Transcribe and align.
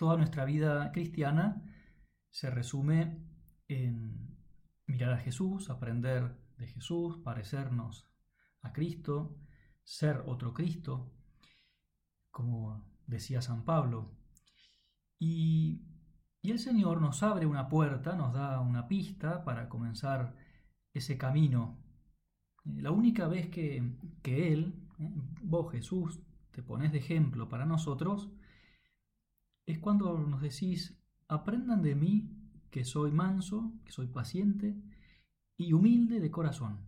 toda 0.00 0.16
nuestra 0.16 0.46
vida 0.46 0.90
cristiana 0.92 1.62
se 2.30 2.48
resume 2.48 3.22
en 3.68 4.34
mirar 4.86 5.12
a 5.12 5.18
Jesús, 5.18 5.68
aprender 5.68 6.38
de 6.56 6.68
Jesús, 6.68 7.18
parecernos 7.18 8.10
a 8.62 8.72
Cristo, 8.72 9.36
ser 9.84 10.22
otro 10.24 10.54
Cristo, 10.54 11.12
como 12.30 12.82
decía 13.06 13.42
San 13.42 13.66
Pablo. 13.66 14.16
Y, 15.18 15.82
el 16.42 16.58
Señor 16.58 17.02
nos 17.02 17.22
abre 17.22 17.44
una 17.44 17.68
puerta, 17.68 18.16
nos 18.16 18.32
da 18.32 18.58
una 18.60 18.88
pista 18.88 19.44
para 19.44 19.68
comenzar 19.68 20.34
ese 20.94 21.18
camino. 21.18 21.78
La 22.64 22.90
única 22.90 23.28
vez 23.28 23.50
que, 23.50 23.98
que 24.22 24.50
Él, 24.54 24.88
vos 25.42 25.70
Jesús, 25.70 26.22
te 26.52 26.62
pones 26.62 26.90
de 26.90 26.98
ejemplo 27.00 27.50
para 27.50 27.66
nosotros, 27.66 28.30
es 29.70 29.78
cuando 29.78 30.18
nos 30.18 30.40
decís, 30.40 30.98
aprendan 31.28 31.82
de 31.82 31.94
mí 31.94 32.36
que 32.70 32.84
soy 32.84 33.12
manso, 33.12 33.72
que 33.84 33.92
soy 33.92 34.08
paciente 34.08 34.76
y 35.56 35.72
humilde 35.72 36.20
de 36.20 36.30
corazón. 36.30 36.80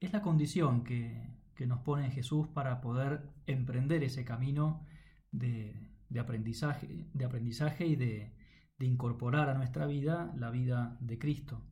Es 0.00 0.12
la 0.12 0.22
condición 0.22 0.84
que, 0.84 1.30
nos 1.62 1.78
pone 1.82 2.10
Jesús 2.10 2.48
para 2.48 2.80
poder 2.80 3.30
emprender 3.46 4.02
ese 4.02 4.24
camino 4.24 4.84
de, 5.30 5.92
aprendizaje, 6.18 7.06
de 7.14 7.24
aprendizaje, 7.24 7.86
y 7.86 7.94
de, 7.94 8.34
incorporar 8.80 9.48
a 9.48 9.54
nuestra 9.54 9.86
vida 9.86 10.34
la 10.36 10.50
vida 10.50 10.98
de 11.00 11.16
Cristo. 11.16 11.62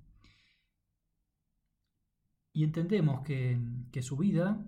Y 2.52 2.62
entendemos 2.62 3.22
que, 3.22 3.60
que 3.90 4.00
su 4.00 4.16
vida 4.16 4.64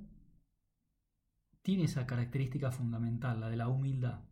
tiene 1.63 1.85
esa 1.85 2.07
característica 2.07 2.71
fundamental, 2.71 3.41
la 3.41 3.49
de 3.49 3.57
la 3.57 3.69
humildad. 3.69 4.25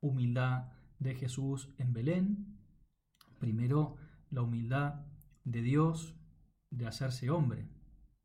Humildad 0.00 0.72
de 0.98 1.14
Jesús 1.14 1.74
en 1.78 1.92
Belén, 1.92 2.58
primero 3.40 3.96
la 4.30 4.42
humildad 4.42 5.06
de 5.44 5.62
Dios 5.62 6.14
de 6.70 6.86
hacerse 6.86 7.30
hombre, 7.30 7.68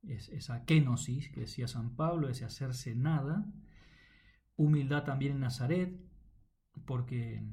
es 0.03 0.29
esa 0.29 0.65
kenosis 0.65 1.29
que 1.29 1.41
decía 1.41 1.67
San 1.67 1.95
Pablo, 1.95 2.29
ese 2.29 2.45
hacerse 2.45 2.95
nada. 2.95 3.45
Humildad 4.55 5.03
también 5.03 5.33
en 5.33 5.39
Nazaret, 5.41 5.99
porque 6.85 7.43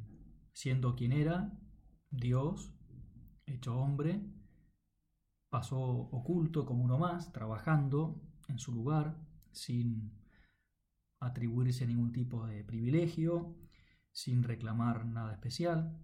siendo 0.52 0.94
quien 0.94 1.12
era, 1.12 1.52
Dios, 2.10 2.72
hecho 3.46 3.76
hombre, 3.76 4.22
pasó 5.50 5.80
oculto 5.80 6.66
como 6.66 6.84
uno 6.84 6.98
más, 6.98 7.32
trabajando 7.32 8.20
en 8.48 8.58
su 8.58 8.72
lugar, 8.72 9.25
sin 9.56 10.12
atribuirse 11.18 11.86
ningún 11.86 12.12
tipo 12.12 12.46
de 12.46 12.62
privilegio, 12.62 13.56
sin 14.12 14.42
reclamar 14.42 15.06
nada 15.06 15.32
especial. 15.32 15.98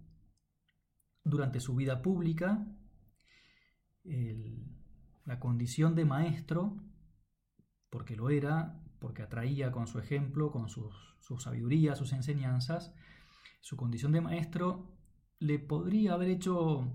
Durante 1.23 1.61
su 1.61 1.75
vida 1.75 2.01
pública, 2.01 2.67
la 5.23 5.39
condición 5.39 5.95
de 5.95 6.03
maestro, 6.03 6.83
porque 7.89 8.17
lo 8.17 8.29
era, 8.29 8.83
porque 8.99 9.21
atraía 9.21 9.71
con 9.71 9.87
su 9.87 9.99
ejemplo, 9.99 10.51
con 10.51 10.67
su 10.67 10.91
sabiduría, 11.39 11.95
sus 11.95 12.11
enseñanzas, 12.11 12.93
su 13.61 13.77
condición 13.77 14.11
de 14.11 14.19
maestro 14.19 14.93
le 15.39 15.57
podría 15.57 16.13
haber 16.13 16.29
hecho 16.29 16.85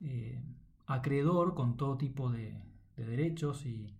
eh, 0.00 0.40
acreedor 0.86 1.54
con 1.54 1.76
todo 1.76 1.98
tipo 1.98 2.30
de, 2.30 2.62
derechos 2.96 3.64
y, 3.66 3.96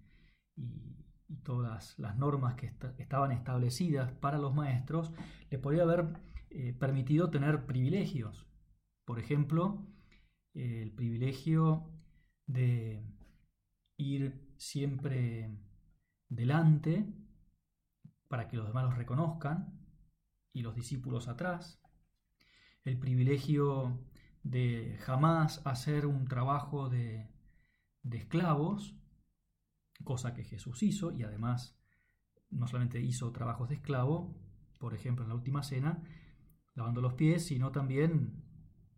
todas 1.42 1.98
las 1.98 2.16
normas 2.16 2.54
que 2.54 2.72
estaban 2.98 3.32
establecidas 3.32 4.12
para 4.12 4.38
los 4.38 4.54
maestros, 4.54 5.12
le 5.50 5.58
podría 5.58 5.82
haber 5.82 6.20
eh, 6.50 6.72
permitido 6.72 7.30
tener 7.30 7.66
privilegios. 7.66 8.46
Por 9.04 9.18
ejemplo, 9.18 9.86
el 10.54 10.92
privilegio 10.92 11.90
de 12.46 13.05
ir 13.96 14.55
siempre 14.56 15.50
delante 16.28 17.06
para 18.28 18.48
que 18.48 18.56
los 18.56 18.67
demás 18.67 18.84
los 18.84 18.96
reconozcan 18.96 19.78
y 20.52 20.62
los 20.62 20.74
discípulos 20.74 21.28
atrás. 21.28 21.80
El 22.84 22.98
privilegio 22.98 23.98
de 24.42 24.96
jamás 25.00 25.67
hacer 25.67 26.06
un 26.06 26.27
trabajo 26.27 26.88
de, 26.88 27.28
esclavos, 28.11 28.98
cosa 30.05 30.35
que 30.35 30.45
Jesús 30.45 30.83
hizo 30.83 31.13
y 31.13 31.23
además 31.23 31.77
no 32.51 32.67
solamente 32.67 33.01
hizo 33.01 33.31
trabajos 33.33 33.69
de 33.69 33.77
esclavo, 33.77 34.35
por 34.79 34.95
ejemplo 34.95 35.25
en 35.25 35.31
la 35.31 35.35
última 35.35 35.63
cena, 35.63 36.03
lavando 36.75 37.01
los 37.01 37.14
pies, 37.14 37.47
sino 37.47 37.73
también 37.73 38.45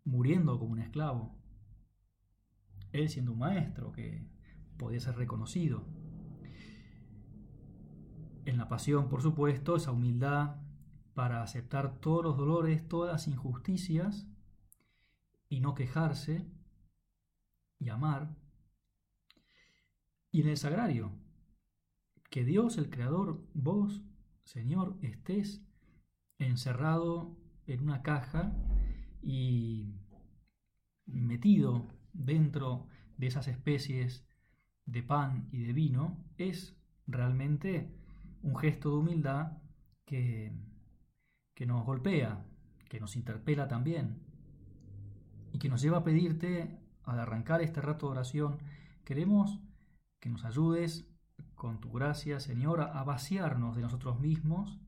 muriendo 0.04 0.58
como 0.58 0.72
un 0.72 0.80
esclavo. 0.80 1.34
Él 2.92 3.08
siendo 3.08 3.32
un 3.32 3.38
maestro 3.38 3.92
que 3.92 4.26
podía 4.76 5.00
ser 5.00 5.16
reconocido. 5.16 5.84
En 8.44 8.56
la 8.56 8.68
pasión, 8.68 9.08
por 9.08 9.22
supuesto, 9.22 9.76
esa 9.76 9.92
humildad 9.92 10.56
para 11.14 11.42
aceptar 11.42 12.00
todos 12.00 12.24
los 12.24 12.36
dolores, 12.36 12.88
todas 12.88 13.12
las 13.12 13.28
injusticias 13.28 14.26
y 15.48 15.60
no 15.60 15.74
quejarse 15.74 16.50
y 17.78 17.90
amar. 17.90 18.36
Y 20.32 20.42
en 20.42 20.48
el 20.48 20.56
sagrario, 20.56 21.10
que 22.30 22.44
Dios 22.44 22.78
el 22.78 22.90
Creador, 22.90 23.44
vos, 23.52 24.02
Señor, 24.44 24.96
estés 25.02 25.62
encerrado 26.38 27.36
en 27.66 27.80
una 27.82 28.02
caja 28.02 28.52
y 29.22 29.94
metido 31.06 31.88
dentro 32.12 32.86
de 33.16 33.26
esas 33.26 33.48
especies 33.48 34.24
de 34.86 35.02
pan 35.02 35.48
y 35.52 35.64
de 35.64 35.72
vino 35.72 36.24
es 36.38 36.76
realmente 37.06 37.92
un 38.42 38.56
gesto 38.56 38.90
de 38.90 38.96
humildad 38.96 39.58
que, 40.04 40.52
que 41.54 41.66
nos 41.66 41.84
golpea, 41.84 42.46
que 42.88 43.00
nos 43.00 43.16
interpela 43.16 43.68
también 43.68 44.22
y 45.52 45.58
que 45.58 45.68
nos 45.68 45.82
lleva 45.82 45.98
a 45.98 46.04
pedirte, 46.04 46.78
al 47.04 47.18
arrancar 47.18 47.60
este 47.60 47.80
rato 47.80 48.06
de 48.06 48.12
oración, 48.12 48.58
queremos 49.04 49.60
que 50.20 50.30
nos 50.30 50.44
ayudes 50.44 51.08
con 51.54 51.80
tu 51.80 51.90
gracia, 51.90 52.40
Señor, 52.40 52.80
a 52.80 53.02
vaciarnos 53.04 53.76
de 53.76 53.82
nosotros 53.82 54.20
mismos 54.20 54.78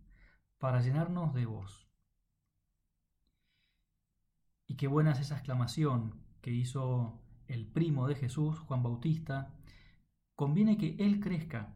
para 0.58 0.80
llenarnos 0.80 1.34
de 1.34 1.46
vos. 1.46 1.88
Y 4.66 4.76
qué 4.76 4.86
buena 4.86 5.12
es 5.12 5.20
esa 5.20 5.34
exclamación 5.34 6.22
que 6.40 6.52
hizo 6.52 7.20
el 7.48 7.66
primo 7.66 8.06
de 8.06 8.14
Jesús, 8.14 8.58
Juan 8.60 8.82
Bautista, 8.82 9.52
Conviene 10.34 10.76
que 10.76 10.96
Él 10.98 11.20
crezca 11.20 11.74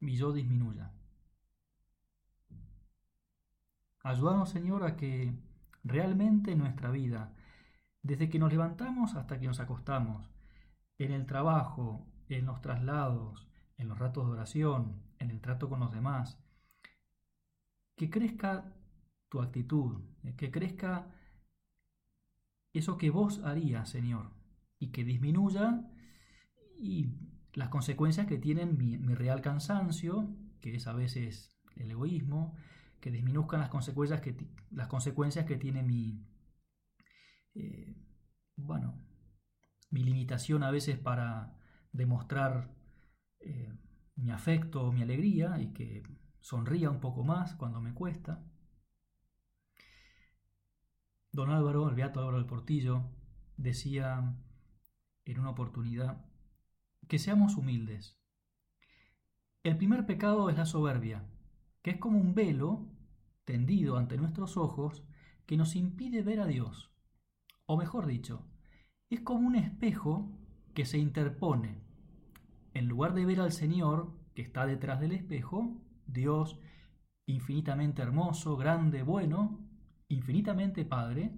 y 0.00 0.16
yo 0.16 0.32
disminuya. 0.32 0.92
Ayúdanos, 4.02 4.50
Señor, 4.50 4.84
a 4.84 4.96
que 4.96 5.32
realmente 5.82 6.52
en 6.52 6.58
nuestra 6.58 6.90
vida, 6.90 7.32
desde 8.02 8.28
que 8.28 8.38
nos 8.38 8.52
levantamos 8.52 9.14
hasta 9.14 9.38
que 9.38 9.46
nos 9.46 9.60
acostamos, 9.60 10.28
en 10.98 11.12
el 11.12 11.24
trabajo, 11.24 12.06
en 12.28 12.46
los 12.46 12.60
traslados, 12.60 13.46
en 13.76 13.88
los 13.88 13.98
ratos 13.98 14.26
de 14.26 14.32
oración, 14.32 15.02
en 15.18 15.30
el 15.30 15.40
trato 15.40 15.68
con 15.68 15.80
los 15.80 15.92
demás, 15.92 16.38
que 17.96 18.10
crezca 18.10 18.72
tu 19.28 19.40
actitud, 19.40 20.00
que 20.36 20.50
crezca 20.50 21.10
eso 22.72 22.98
que 22.98 23.10
vos 23.10 23.40
harías, 23.44 23.88
Señor, 23.88 24.30
y 24.78 24.88
que 24.88 25.04
disminuya 25.04 25.88
y 26.78 27.08
las 27.52 27.68
consecuencias 27.68 28.26
que 28.26 28.38
tienen 28.38 28.76
mi, 28.76 28.96
real 29.14 29.40
cansancio, 29.40 30.28
que 30.60 30.74
es 30.74 30.86
a 30.86 30.92
veces 30.92 31.56
el 31.76 31.90
egoísmo, 31.90 32.56
que 33.00 33.10
disminuzcan 33.10 33.60
las 33.60 33.68
consecuencias 33.68 34.20
que, 34.20 34.36
las 34.70 34.88
consecuencias 34.88 35.46
que 35.46 35.56
tiene 35.56 35.82
mi, 35.82 36.26
eh, 37.54 37.94
bueno, 38.56 39.00
mi 39.90 40.02
limitación 40.02 40.64
a 40.64 40.70
veces 40.70 40.98
para 40.98 41.56
demostrar 41.94 42.74
eh, 43.40 43.72
mi 44.16 44.30
afecto 44.30 44.82
o 44.82 44.92
mi 44.92 45.00
alegría 45.00 45.58
y 45.60 45.72
que 45.72 46.02
sonría 46.40 46.90
un 46.90 47.00
poco 47.00 47.24
más 47.24 47.54
cuando 47.54 47.80
me 47.80 47.94
cuesta. 47.94 48.44
Don 51.32 51.50
Álvaro, 51.50 51.88
el 51.88 51.94
Beato 51.94 52.20
Álvaro 52.20 52.36
del 52.36 52.46
Portillo, 52.46 53.02
decía 53.56 54.36
en 55.24 55.40
una 55.40 55.50
oportunidad, 55.50 56.24
que 57.08 57.18
seamos 57.18 57.56
humildes. 57.56 58.20
El 59.62 59.76
primer 59.76 60.04
pecado 60.04 60.50
es 60.50 60.56
la 60.56 60.66
soberbia, 60.66 61.26
que 61.82 61.92
es 61.92 61.98
como 61.98 62.18
un 62.18 62.34
velo 62.34 62.88
tendido 63.44 63.96
ante 63.96 64.16
nuestros 64.16 64.56
ojos 64.56 65.04
que 65.46 65.56
nos 65.56 65.76
impide 65.76 66.22
ver 66.22 66.40
a 66.40 66.46
Dios. 66.46 66.92
O 67.66 67.76
mejor 67.76 68.06
dicho, 68.06 68.46
es 69.10 69.20
como 69.20 69.46
un 69.46 69.56
espejo 69.56 70.30
que 70.74 70.84
se 70.84 70.98
interpone. 70.98 71.83
En 72.74 72.88
lugar 72.88 73.14
de 73.14 73.24
ver 73.24 73.40
al 73.40 73.52
Señor 73.52 74.12
que 74.34 74.42
está 74.42 74.66
detrás 74.66 75.00
del 75.00 75.12
espejo, 75.12 75.80
Dios, 76.06 76.58
infinitamente 77.24 78.02
hermoso, 78.02 78.56
grande, 78.56 79.02
bueno, 79.02 79.60
infinitamente 80.08 80.84
Padre, 80.84 81.32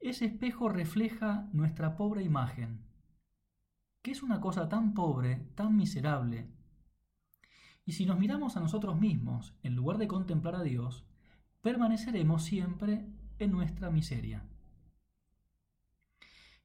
ese 0.00 0.26
espejo 0.26 0.68
refleja 0.68 1.48
nuestra 1.52 1.96
pobre 1.96 2.22
imagen, 2.22 2.84
que 4.02 4.10
es 4.10 4.22
una 4.22 4.40
cosa 4.40 4.68
tan 4.68 4.94
pobre, 4.94 5.36
tan 5.54 5.76
miserable. 5.76 6.50
Y 7.86 7.92
si 7.92 8.06
nos 8.06 8.18
miramos 8.18 8.56
a 8.56 8.60
nosotros 8.60 8.98
mismos, 8.98 9.54
en 9.62 9.74
lugar 9.74 9.98
de 9.98 10.08
contemplar 10.08 10.56
a 10.56 10.62
Dios, 10.62 11.06
permaneceremos 11.60 12.44
siempre 12.44 13.06
en 13.38 13.50
nuestra 13.50 13.90
miseria. 13.90 14.42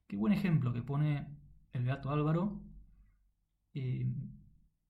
Qué 0.07 0.15
buen 0.15 0.33
ejemplo 0.33 0.73
que 0.73 0.81
pone 0.81 1.27
el 1.73 1.83
Beato 1.83 2.09
Álvaro. 2.09 2.59
Eh, 3.73 4.07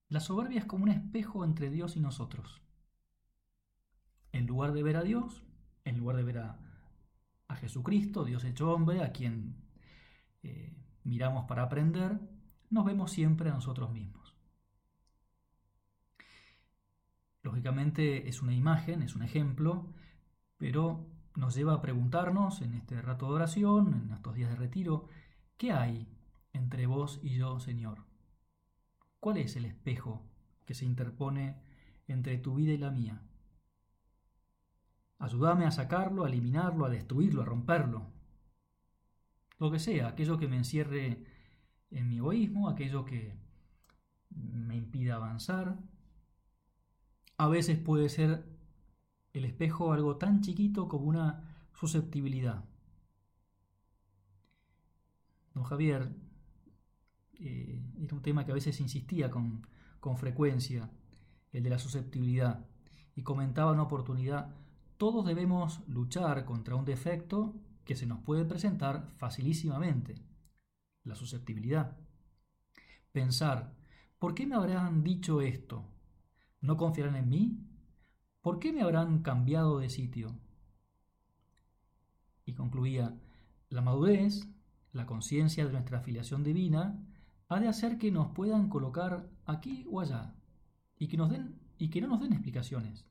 la 0.07 0.19
soberbia 0.19 0.59
es 0.59 0.65
como 0.65 0.83
un 0.83 0.89
espejo 0.89 1.45
entre 1.45 1.69
Dios 1.69 1.95
y 1.95 1.99
nosotros. 1.99 2.61
En 4.31 4.47
lugar 4.47 4.73
de 4.73 4.83
ver 4.83 4.97
a 4.97 5.03
Dios, 5.03 5.43
en 5.85 5.97
lugar 5.97 6.17
de 6.17 6.23
ver 6.23 6.37
a, 6.39 6.59
Jesucristo, 7.55 8.25
Dios 8.25 8.43
hecho 8.45 8.71
hombre, 8.71 9.03
a 9.03 9.11
quien 9.11 9.55
eh, 10.43 10.71
miramos 11.03 11.45
para 11.45 11.63
aprender, 11.63 12.19
nos 12.69 12.85
vemos 12.85 13.11
siempre 13.11 13.49
a 13.49 13.53
nosotros 13.53 13.91
mismos. 13.91 14.35
Lógicamente 17.41 18.29
es 18.29 18.41
una 18.41 18.53
imagen, 18.53 19.01
es 19.01 19.15
un 19.15 19.23
ejemplo, 19.23 19.91
pero 20.57 21.07
nos 21.35 21.55
lleva 21.55 21.73
a 21.73 21.81
preguntarnos 21.81 22.61
en 22.61 22.75
este 22.75 23.01
rato 23.01 23.27
de 23.27 23.33
oración, 23.33 23.93
en 23.93 24.13
estos 24.13 24.35
días 24.35 24.51
de 24.51 24.55
retiro, 24.55 25.07
¿qué 25.57 25.71
hay 25.71 26.07
entre 26.53 26.85
vos 26.85 27.19
y 27.23 27.35
yo, 27.35 27.59
Señor? 27.59 28.08
¿Cuál 29.19 29.37
es 29.37 29.55
el 29.55 29.65
espejo 29.65 30.21
que 30.65 30.73
se 30.73 30.85
interpone 30.85 31.61
entre 32.07 32.37
tu 32.37 32.55
vida 32.55 32.71
y 32.71 32.77
la 32.77 32.91
mía? 32.91 33.21
Ayúdame 35.17 35.65
a 35.65 35.71
sacarlo, 35.71 36.23
a 36.23 36.29
eliminarlo, 36.29 36.85
a 36.85 36.89
destruirlo, 36.89 37.41
a 37.41 37.45
romperlo. 37.45 38.07
Lo 39.57 39.69
que 39.69 39.79
sea, 39.79 40.07
aquello 40.07 40.37
que 40.37 40.47
me 40.47 40.55
encierre 40.55 41.25
en 41.91 42.07
mi 42.07 42.17
egoísmo, 42.17 42.69
aquello 42.69 43.03
que 43.03 43.37
me 44.29 44.77
impida 44.77 45.15
avanzar. 45.15 45.77
A 47.37 47.49
veces 47.49 47.77
puede 47.77 48.07
ser 48.07 48.45
el 49.33 49.43
espejo 49.43 49.91
algo 49.91 50.15
tan 50.17 50.41
chiquito 50.41 50.87
como 50.87 51.07
una 51.07 51.67
susceptibilidad. 51.73 52.63
Don 55.53 55.63
Javier, 55.65 56.15
eh, 57.39 57.81
era 57.99 58.15
un 58.15 58.21
tema 58.21 58.45
que 58.45 58.51
a 58.51 58.55
veces 58.55 58.79
insistía 58.79 59.29
con, 59.29 59.65
con 59.99 60.17
frecuencia, 60.17 60.91
el 61.51 61.63
de 61.63 61.69
la 61.69 61.79
susceptibilidad, 61.79 62.65
y 63.15 63.23
comentaba 63.23 63.71
una 63.71 63.83
oportunidad, 63.83 64.55
todos 64.97 65.25
debemos 65.25 65.81
luchar 65.87 66.45
contra 66.45 66.75
un 66.75 66.85
defecto 66.85 67.55
que 67.85 67.95
se 67.95 68.05
nos 68.05 68.19
puede 68.19 68.45
presentar 68.45 69.09
facilísimamente, 69.17 70.15
la 71.03 71.15
susceptibilidad. 71.15 71.97
Pensar, 73.11 73.75
¿por 74.19 74.35
qué 74.35 74.45
me 74.45 74.55
habrán 74.55 75.03
dicho 75.03 75.41
esto? 75.41 75.85
¿No 76.61 76.77
confiarán 76.77 77.15
en 77.15 77.29
mí? 77.29 77.65
¿Por 78.41 78.59
qué 78.59 78.71
me 78.71 78.81
habrán 78.81 79.23
cambiado 79.23 79.79
de 79.79 79.89
sitio? 79.89 80.37
Y 82.45 82.53
concluía, 82.53 83.17
la 83.69 83.81
madurez, 83.81 84.47
la 84.91 85.05
conciencia 85.05 85.65
de 85.65 85.71
nuestra 85.71 85.99
afiliación 85.99 86.43
divina, 86.43 86.99
ha 87.49 87.59
de 87.59 87.67
hacer 87.67 87.97
que 87.97 88.11
nos 88.11 88.27
puedan 88.29 88.69
colocar 88.69 89.27
aquí 89.45 89.85
o 89.91 89.99
allá 89.99 90.35
y 90.97 91.07
que, 91.07 91.17
nos 91.17 91.31
den, 91.31 91.59
y 91.79 91.89
que 91.89 91.99
no 91.99 92.07
nos 92.07 92.21
den 92.21 92.33
explicaciones. 92.33 93.05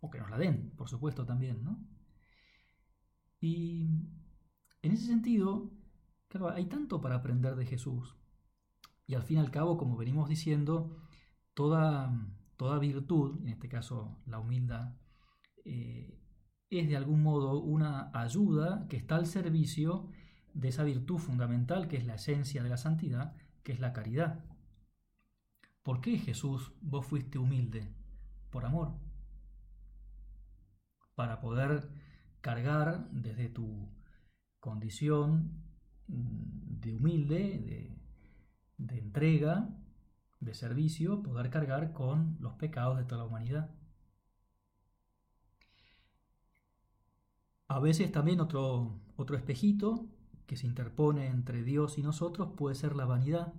O 0.00 0.08
que 0.08 0.18
nos 0.18 0.30
la 0.30 0.38
den, 0.38 0.70
por 0.76 0.88
supuesto, 0.88 1.26
también, 1.26 1.64
¿no? 1.64 1.84
Y 3.40 3.88
en 4.82 4.92
ese 4.92 5.06
sentido, 5.06 5.72
claro, 6.28 6.50
hay 6.50 6.66
tanto 6.66 7.00
para 7.00 7.16
aprender 7.16 7.56
de 7.56 7.66
Jesús. 7.66 8.16
Y 9.06 9.14
al 9.14 9.24
fin 9.24 9.38
y 9.38 9.40
al 9.40 9.50
cabo, 9.50 9.76
como 9.76 9.96
venimos 9.96 10.28
diciendo, 10.28 10.96
toda, 11.54 12.12
toda 12.56 12.78
virtud, 12.78 13.40
en 13.42 13.48
este 13.48 13.68
caso 13.68 14.22
la 14.26 14.38
humildad, 14.38 14.94
eh, 15.64 16.20
es 16.70 16.88
de 16.88 16.96
algún 16.96 17.22
modo 17.22 17.60
una 17.60 18.10
ayuda 18.14 18.86
que 18.88 18.96
está 18.96 19.16
al 19.16 19.26
servicio 19.26 20.08
de 20.54 20.68
esa 20.68 20.84
virtud 20.84 21.18
fundamental 21.18 21.88
que 21.88 21.96
es 21.96 22.06
la 22.06 22.14
esencia 22.14 22.62
de 22.62 22.70
la 22.70 22.76
santidad, 22.76 23.36
que 23.62 23.72
es 23.72 23.80
la 23.80 23.92
caridad. 23.92 24.44
¿Por 25.82 26.00
qué 26.00 26.18
Jesús 26.18 26.72
vos 26.80 27.06
fuiste 27.06 27.38
humilde? 27.38 27.92
Por 28.50 28.64
amor. 28.64 28.94
Para 31.14 31.40
poder 31.40 31.90
cargar 32.40 33.10
desde 33.10 33.48
tu 33.48 33.88
condición 34.60 35.62
de 36.06 36.94
humilde, 36.94 37.58
de, 37.58 37.98
de 38.78 38.98
entrega, 38.98 39.68
de 40.40 40.54
servicio, 40.54 41.22
poder 41.22 41.50
cargar 41.50 41.92
con 41.92 42.36
los 42.40 42.54
pecados 42.54 42.96
de 42.98 43.04
toda 43.04 43.22
la 43.22 43.28
humanidad. 43.28 43.70
A 47.66 47.80
veces 47.80 48.12
también 48.12 48.40
otro, 48.40 49.00
otro 49.16 49.36
espejito 49.36 50.13
que 50.46 50.56
se 50.56 50.66
interpone 50.66 51.26
entre 51.28 51.62
Dios 51.62 51.98
y 51.98 52.02
nosotros 52.02 52.50
puede 52.56 52.74
ser 52.74 52.96
la 52.96 53.06
vanidad. 53.06 53.54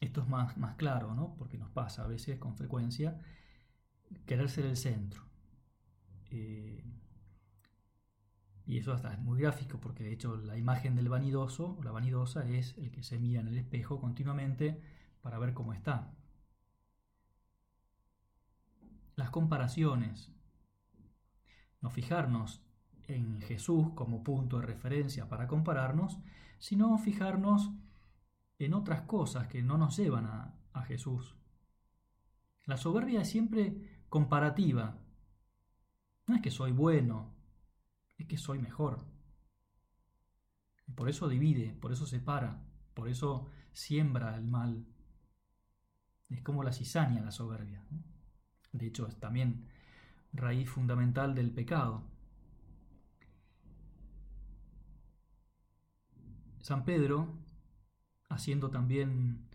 Esto 0.00 0.22
es 0.22 0.28
más, 0.28 0.56
más 0.56 0.76
claro, 0.76 1.14
¿no? 1.14 1.34
Porque 1.36 1.58
nos 1.58 1.70
pasa 1.70 2.04
a 2.04 2.06
veces 2.06 2.38
con 2.38 2.56
frecuencia 2.56 3.20
querer 4.26 4.48
ser 4.48 4.66
el 4.66 4.76
centro. 4.76 5.24
Eh, 6.30 6.84
y 8.66 8.78
eso 8.78 8.92
hasta 8.92 9.12
es 9.12 9.18
muy 9.18 9.40
gráfico, 9.40 9.80
porque 9.80 10.04
de 10.04 10.12
hecho 10.12 10.36
la 10.36 10.56
imagen 10.56 10.94
del 10.94 11.08
vanidoso 11.08 11.76
o 11.78 11.82
la 11.82 11.90
vanidosa 11.90 12.48
es 12.48 12.78
el 12.78 12.90
que 12.90 13.02
se 13.02 13.18
mira 13.18 13.40
en 13.40 13.48
el 13.48 13.58
espejo 13.58 14.00
continuamente 14.00 14.80
para 15.22 15.38
ver 15.38 15.54
cómo 15.54 15.72
está. 15.72 16.14
Las 19.16 19.30
comparaciones. 19.30 20.32
No 21.80 21.90
fijarnos 21.90 22.62
en 23.14 23.40
Jesús 23.40 23.90
como 23.94 24.22
punto 24.22 24.58
de 24.58 24.66
referencia 24.66 25.28
para 25.28 25.46
compararnos, 25.46 26.18
sino 26.58 26.96
fijarnos 26.98 27.70
en 28.58 28.74
otras 28.74 29.02
cosas 29.02 29.48
que 29.48 29.62
no 29.62 29.78
nos 29.78 29.96
llevan 29.96 30.26
a, 30.26 30.56
Jesús. 30.86 31.36
La 32.64 32.78
soberbia 32.78 33.20
es 33.20 33.28
siempre 33.28 34.02
comparativa. 34.08 34.98
No 36.26 36.34
es 36.34 36.40
que 36.40 36.50
soy 36.50 36.72
bueno, 36.72 37.34
es 38.16 38.26
que 38.26 38.38
soy 38.38 38.58
mejor. 38.58 39.04
Por 40.94 41.08
eso 41.08 41.28
divide, 41.28 41.74
por 41.74 41.92
eso 41.92 42.06
separa, 42.06 42.64
por 42.94 43.08
eso 43.08 43.50
siembra 43.72 44.34
el 44.34 44.44
mal. 44.44 44.86
Es 46.30 46.42
como 46.42 46.64
la 46.64 46.72
cizaña 46.72 47.20
la 47.20 47.30
soberbia. 47.30 47.84
De 48.72 48.86
hecho, 48.86 49.06
es 49.06 49.20
también 49.20 49.68
raíz 50.32 50.68
fundamental 50.68 51.34
del 51.34 51.52
pecado. 51.52 52.04
San 56.60 56.84
Pedro, 56.84 57.28
haciendo 58.28 58.70
también 58.70 59.48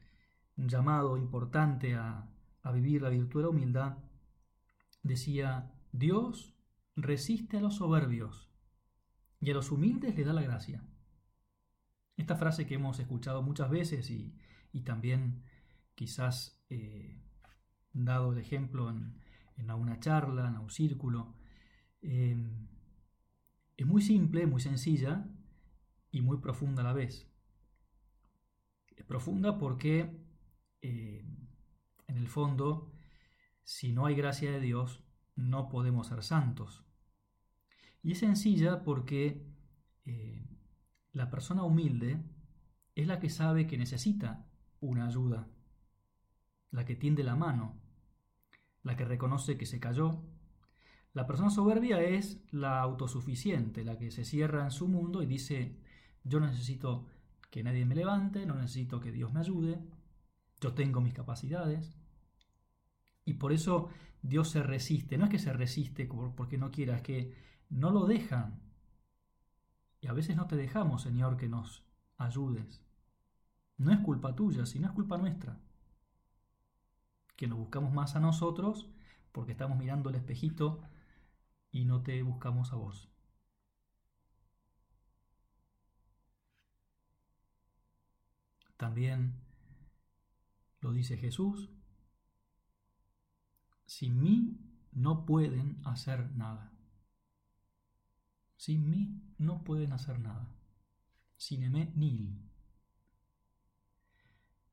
un 0.57 0.69
llamado 0.69 1.17
importante 1.17 1.95
a, 1.95 2.29
vivir 2.73 3.03
la 3.03 3.09
virtud 3.09 3.41
de 3.41 3.43
la 3.43 3.49
humildad, 3.49 3.97
decía, 5.03 5.71
Dios 5.91 6.55
resiste 6.95 7.57
a 7.57 7.61
los 7.61 7.75
soberbios 7.75 8.49
y 9.39 9.51
a 9.51 9.53
los 9.53 9.71
humildes 9.71 10.15
le 10.15 10.23
da 10.23 10.33
la 10.33 10.41
gracia. 10.41 10.83
Esta 12.17 12.35
frase 12.35 12.65
que 12.65 12.73
hemos 12.73 12.97
escuchado 12.99 13.43
muchas 13.43 13.69
veces 13.69 14.09
y, 14.09 14.35
también 14.83 15.43
quizás 15.93 16.59
eh, 16.69 17.21
dado 17.93 18.33
de 18.33 18.41
ejemplo 18.41 18.89
en, 18.89 19.21
en, 19.57 19.69
una 19.71 19.99
charla, 19.99 20.47
en 20.49 20.57
un 20.57 20.71
círculo, 20.71 21.35
eh, 22.01 22.35
es 23.77 23.85
muy 23.85 24.01
simple, 24.01 24.47
muy 24.47 24.59
sencilla, 24.59 25.27
y 26.15 26.21
muy 26.21 26.37
profunda 26.37 26.81
a 26.81 26.85
la 26.85 26.93
vez. 26.93 27.29
Es 28.95 29.03
profunda 29.03 29.57
porque, 29.57 30.17
eh, 30.81 31.25
en 32.07 32.17
el 32.17 32.29
fondo, 32.29 32.93
si 33.65 33.91
no 33.91 34.05
hay 34.05 34.15
gracia 34.15 34.49
de 34.49 34.61
Dios, 34.61 35.03
no 35.35 35.67
podemos 35.67 36.07
ser 36.07 36.23
santos. 36.23 36.85
Y 38.01 38.13
es 38.13 38.19
sencilla 38.19 38.81
porque 38.85 39.45
eh, 40.05 40.47
la 41.11 41.29
persona 41.29 41.63
humilde 41.63 42.23
es 42.95 43.07
la 43.07 43.19
que 43.19 43.29
sabe 43.29 43.67
que 43.67 43.77
necesita 43.77 44.47
una 44.79 45.07
ayuda, 45.07 45.49
la 46.71 46.85
que 46.85 46.95
tiende 46.95 47.25
la 47.25 47.35
mano, 47.35 47.81
la 48.83 48.95
que 48.95 49.03
reconoce 49.03 49.57
que 49.57 49.65
se 49.65 49.81
cayó. 49.81 50.23
La 51.11 51.27
persona 51.27 51.49
soberbia 51.49 52.01
es 52.01 52.41
la 52.51 52.79
autosuficiente, 52.79 53.83
la 53.83 53.97
que 53.97 54.11
se 54.11 54.23
cierra 54.23 54.63
en 54.63 54.71
su 54.71 54.87
mundo 54.87 55.21
y 55.21 55.25
dice, 55.25 55.81
yo 56.25 56.39
necesito 56.39 57.05
que 57.49 57.63
nadie 57.63 57.85
me 57.85 57.95
levante, 57.95 58.45
no 58.45 58.55
necesito 58.55 58.99
que 58.99 59.11
Dios 59.11 59.31
me 59.31 59.39
ayude, 59.39 59.79
yo 60.59 60.73
tengo 60.73 60.99
mis 60.99 61.13
capacidades. 61.13 61.95
Y 63.23 63.35
por 63.35 63.53
eso 63.53 63.89
Dios 64.21 64.49
se 64.49 64.63
resiste. 64.63 65.17
No 65.17 65.25
es 65.25 65.31
que 65.31 65.39
se 65.39 65.53
resiste 65.53 66.09
porque 66.35 66.57
no 66.57 66.71
quiera, 66.71 66.97
es 66.97 67.01
que 67.01 67.33
no 67.69 67.91
lo 67.91 68.05
dejan. 68.05 68.59
Y 70.01 70.07
a 70.07 70.13
veces 70.13 70.35
no 70.35 70.47
te 70.47 70.55
dejamos, 70.55 71.03
Señor, 71.03 71.37
que 71.37 71.47
nos 71.47 71.85
ayudes. 72.17 72.83
No 73.77 73.91
es 73.91 73.99
culpa 73.99 74.35
tuya, 74.35 74.65
sino 74.65 74.87
es 74.87 74.93
culpa 74.93 75.17
nuestra. 75.17 75.59
Que 77.35 77.47
nos 77.47 77.57
buscamos 77.57 77.93
más 77.93 78.15
a 78.15 78.19
nosotros 78.19 78.89
porque 79.31 79.51
estamos 79.51 79.77
mirando 79.77 80.09
el 80.09 80.15
espejito 80.15 80.81
y 81.71 81.85
no 81.85 82.01
te 82.01 82.21
buscamos 82.23 82.71
a 82.71 82.77
vos. 82.77 83.14
También 88.85 89.33
lo 90.79 90.91
dice 90.91 91.17
Jesús, 91.17 91.71
sin 93.87 94.21
mí 94.21 94.59
no 94.91 95.25
pueden 95.25 95.81
hacer 95.85 96.31
nada. 96.35 96.71
Sin 98.57 98.87
mí 98.87 99.23
no 99.39 99.63
pueden 99.63 99.91
hacer 99.91 100.19
nada. 100.19 100.55
Sin 101.35 101.63
emé 101.63 101.93
nil. 101.95 102.47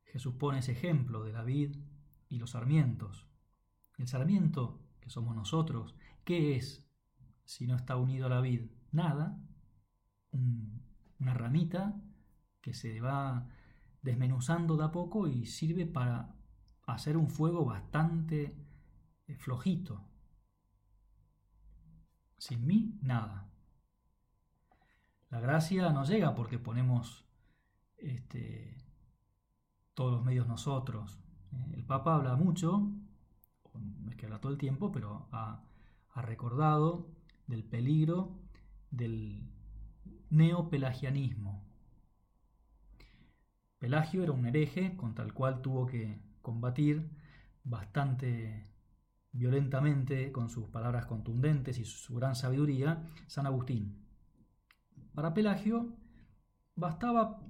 Jesús 0.04 0.35
pone 0.35 0.59
ese 0.59 0.73
ejemplo 0.73 1.25
de 1.25 1.33
la 1.33 1.42
vid 1.42 1.78
y 2.28 2.37
los 2.37 2.50
sarmientos. 2.50 3.26
El 3.97 4.09
sarmiento, 4.09 4.90
que 5.00 5.09
somos 5.09 5.35
nosotros, 5.35 5.95
¿qué 6.26 6.57
es 6.57 6.87
si 7.47 7.66
no 7.66 7.76
está 7.76 7.97
unido 7.97 8.26
a 8.26 8.28
la 8.28 8.42
vid? 8.42 8.71
Nada. 8.90 9.42
una 10.33 11.33
ramita 11.33 11.99
que 12.61 12.75
se 12.75 13.00
va 13.00 13.49
desmenuzando 14.02 14.76
de 14.76 14.85
a 14.85 14.92
poco 14.92 15.28
y 15.28 15.47
sirve 15.47 15.87
para 15.87 16.35
hacer 16.87 17.16
un 17.16 17.30
fuego 17.30 17.64
bastante 17.64 18.56
eh, 19.26 19.37
flojito. 19.37 20.04
Sin 22.37 22.66
mí, 22.66 22.99
nada. 23.00 23.49
La 25.30 25.40
gracia 25.40 25.90
no 25.90 26.04
llega 26.04 26.35
porque 26.35 26.59
ponemos 26.59 27.25
este, 27.97 28.76
todos 29.94 30.12
los 30.12 30.25
medios 30.25 30.47
nosotros. 30.47 31.21
¿eh? 31.52 31.71
El 31.75 31.85
Papa 31.85 32.16
habla 32.16 32.37
mucho, 32.37 32.90
no 33.75 34.11
es 34.11 34.16
que 34.16 34.26
habla 34.26 34.40
todo 34.40 34.52
el 34.52 34.59
tiempo, 34.59 34.90
pero 34.90 35.28
ha, 35.30 35.64
ha 36.11 36.23
recordado 36.23 37.09
del 37.47 37.64
peligro 37.64 38.38
del 38.90 39.49
neopelagianismo. 40.30 41.62
Pelagio 43.83 44.23
era 44.23 44.31
un 44.31 44.47
hereje 44.47 44.97
contra 44.97 45.25
el 45.25 45.35
cual 45.35 45.61
tuvo 45.61 45.87
que 45.87 46.23
combatir 46.41 47.11
bastante 47.65 48.71
violentamente 49.33 50.31
con 50.31 50.51
sus 50.51 50.69
palabras 50.69 51.07
contundentes 51.07 51.81
y 51.81 51.85
su 51.85 52.15
gran 52.15 52.37
sabiduría 52.37 53.03
San 53.27 53.45
Agustín. 53.45 54.07
Para 55.17 55.35
Pelagio 55.35 55.97
bastaba 56.77 57.41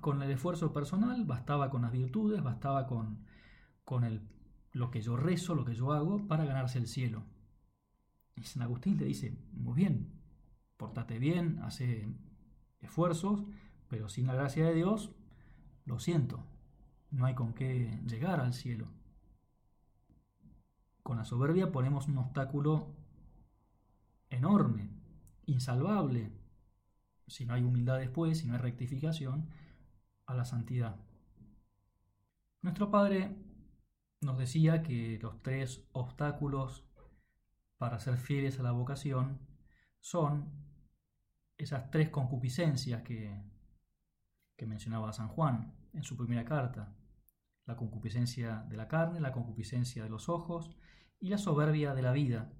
con 0.00 0.22
el 0.22 0.30
esfuerzo 0.30 0.72
personal, 0.72 1.26
bastaba 1.26 1.68
con 1.68 1.82
las 1.82 1.92
virtudes, 1.92 2.42
bastaba 2.42 2.86
con, 2.86 3.26
con 3.84 4.04
el, 4.04 4.26
lo 4.72 4.90
que 4.90 5.02
yo 5.02 5.18
rezo, 5.18 5.54
lo 5.54 5.66
que 5.66 5.74
yo 5.74 5.92
hago 5.92 6.26
para 6.26 6.46
ganarse 6.46 6.78
el 6.78 6.86
cielo. 6.86 7.26
Y 8.36 8.44
San 8.44 8.62
Agustín 8.62 8.96
le 8.96 9.04
dice, 9.04 9.36
muy 9.52 9.74
bien, 9.74 10.18
portate 10.78 11.18
bien, 11.18 11.58
hace 11.58 12.08
esfuerzos, 12.80 13.44
pero 13.86 14.08
sin 14.08 14.26
la 14.26 14.32
gracia 14.32 14.64
de 14.64 14.72
Dios 14.72 15.14
lo 15.88 15.98
siento, 15.98 16.44
no 17.10 17.24
hay 17.24 17.34
con 17.34 17.54
qué 17.54 18.00
llegar 18.06 18.40
al 18.40 18.52
cielo. 18.52 18.86
Con 21.02 21.16
la 21.16 21.24
soberbia 21.24 21.72
ponemos 21.72 22.06
un 22.08 22.18
obstáculo 22.18 22.94
enorme, 24.28 24.90
insalvable, 25.46 26.30
si 27.26 27.46
no 27.46 27.54
hay 27.54 27.62
humildad 27.62 27.98
después, 27.98 28.38
si 28.38 28.46
no 28.46 28.54
hay 28.54 28.60
rectificación, 28.60 29.48
a 30.26 30.34
la 30.34 30.44
santidad. 30.44 30.96
Nuestro 32.60 32.90
Padre 32.90 33.34
nos 34.20 34.36
decía 34.36 34.82
que 34.82 35.18
los 35.22 35.42
tres 35.42 35.88
obstáculos 35.92 36.84
para 37.78 37.98
ser 37.98 38.18
fieles 38.18 38.60
a 38.60 38.62
la 38.62 38.72
vocación 38.72 39.40
son 40.00 40.52
esas 41.56 41.90
tres 41.90 42.10
concupiscencias 42.10 43.02
que, 43.02 43.47
que 44.58 44.66
mencionaba 44.66 45.12
San 45.12 45.28
Juan 45.28 45.72
en 45.94 46.02
su 46.02 46.16
primera 46.16 46.44
carta, 46.44 46.92
la 47.64 47.76
concupiscencia 47.76 48.66
de 48.68 48.76
la 48.76 48.88
carne, 48.88 49.20
la 49.20 49.32
concupiscencia 49.32 50.02
de 50.02 50.10
los 50.10 50.28
ojos 50.28 50.76
y 51.20 51.28
la 51.28 51.38
soberbia 51.38 51.94
de 51.94 52.02
la 52.02 52.12
vida. 52.12 52.52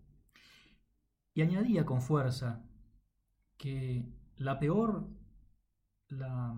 Y 1.35 1.43
añadía 1.43 1.85
con 1.85 2.01
fuerza 2.01 2.65
que 3.57 4.09
la 4.37 4.61
peor, 4.61 5.09
la, 6.09 6.57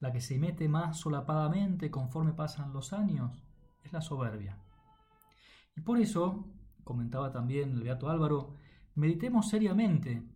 la 0.00 0.12
que 0.12 0.22
se 0.22 0.38
mete 0.38 0.66
más 0.66 0.98
solapadamente 0.98 1.90
conforme 1.90 2.32
pasan 2.32 2.72
los 2.72 2.94
años, 2.94 3.44
es 3.84 3.92
la 3.92 4.00
soberbia. 4.00 4.58
Y 5.76 5.82
por 5.82 5.98
eso, 5.98 6.50
comentaba 6.84 7.32
también 7.32 7.72
el 7.72 7.82
Beato 7.82 8.08
Álvaro, 8.08 8.54
meditemos 8.94 9.50
seriamente 9.50 10.26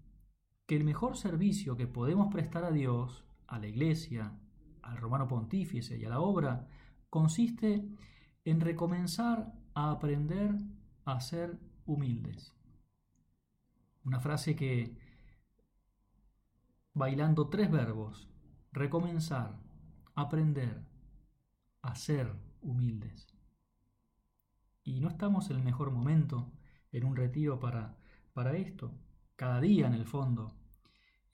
que 0.67 0.77
el 0.77 0.85
mejor 0.85 1.17
servicio 1.17 1.77
que 1.77 1.87
podemos 1.87 2.31
prestar 2.31 2.65
a 2.65 2.71
Dios, 2.71 3.28
a 3.49 3.59
la 3.59 3.67
Iglesia, 3.67 4.39
al 4.83 4.97
romano 4.99 5.27
pontífice 5.27 5.99
y 5.99 6.05
a 6.05 6.11
la 6.11 6.21
obra 6.21 6.69
consiste 7.11 7.89
en 8.45 8.61
recomenzar 8.61 9.53
a 9.75 9.91
aprender 9.91 10.55
a 11.05 11.21
ser 11.21 11.59
humildes. 11.87 12.55
Una 14.05 14.21
frase 14.21 14.55
que, 14.55 14.97
bailando 16.95 17.49
tres 17.49 17.71
verbos, 17.71 18.29
recomenzar, 18.73 19.59
aprender, 20.15 20.87
a 21.83 21.95
ser 21.95 22.35
humildes. 22.61 23.27
Y 24.83 25.01
no 25.01 25.09
estamos 25.09 25.51
en 25.51 25.57
el 25.57 25.63
mejor 25.63 25.91
momento, 25.91 26.53
en 26.93 27.05
un 27.05 27.17
retiro 27.17 27.61
para, 27.61 27.97
para 28.33 28.57
esto. 28.57 28.95
Cada 29.37 29.61
día, 29.61 29.87
en 29.87 29.95
el 29.95 30.07
fondo, 30.07 30.58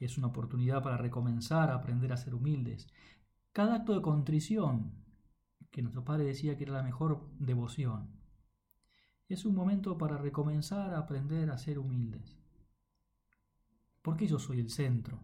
es 0.05 0.19
una 0.19 0.29
oportunidad 0.29 0.83
para 0.83 0.97
recomenzar 0.97 1.71
a 1.71 1.77
aprender 1.77 2.13
a 2.13 2.17
ser 2.17 2.35
humildes. 2.35 2.89
Cada 3.53 3.77
acto 3.77 3.95
de 3.95 4.03
contrición, 4.03 5.05
que 5.71 5.83
nuestro 5.83 6.05
Padre 6.05 6.25
decía 6.25 6.57
que 6.57 6.65
era 6.65 6.75
la 6.75 6.83
mejor 6.83 7.29
devoción, 7.39 8.21
es 9.29 9.45
un 9.45 9.55
momento 9.55 9.97
para 9.97 10.19
recomenzar 10.19 10.95
a 10.95 10.99
aprender 10.99 11.51
a 11.51 11.59
ser 11.59 11.79
humildes. 11.79 12.39
¿Por 14.03 14.17
qué 14.17 14.27
yo 14.27 14.39
soy 14.39 14.61
el 14.61 14.71
centro? 14.71 15.21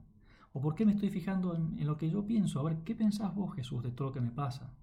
¿O 0.52 0.60
por 0.60 0.74
qué 0.74 0.86
me 0.86 0.92
estoy 0.92 1.10
fijando 1.10 1.54
en, 1.54 1.86
lo 1.86 1.96
que 1.96 2.10
yo 2.10 2.26
pienso? 2.26 2.60
A 2.60 2.64
ver, 2.64 2.82
¿qué 2.82 2.94
pensás 2.94 3.34
vos, 3.34 3.54
Jesús, 3.54 3.82
de 3.82 3.92
todo 3.92 4.08
lo 4.08 4.14
que 4.14 4.20
me 4.20 4.30
pasa? 4.30 4.74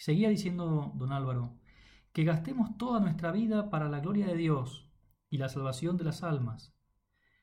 seguía 0.00 0.30
diciendo 0.30 0.92
don 0.94 1.12
Álvaro, 1.12 1.58
que 2.14 2.24
gastemos 2.24 2.78
toda 2.78 3.00
nuestra 3.00 3.32
vida 3.32 3.68
para 3.68 3.90
la 3.90 4.00
gloria 4.00 4.26
de 4.26 4.34
Dios 4.34 4.90
y 5.28 5.36
la 5.36 5.50
salvación 5.50 5.98
de 5.98 6.04
las 6.04 6.22
almas. 6.22 6.74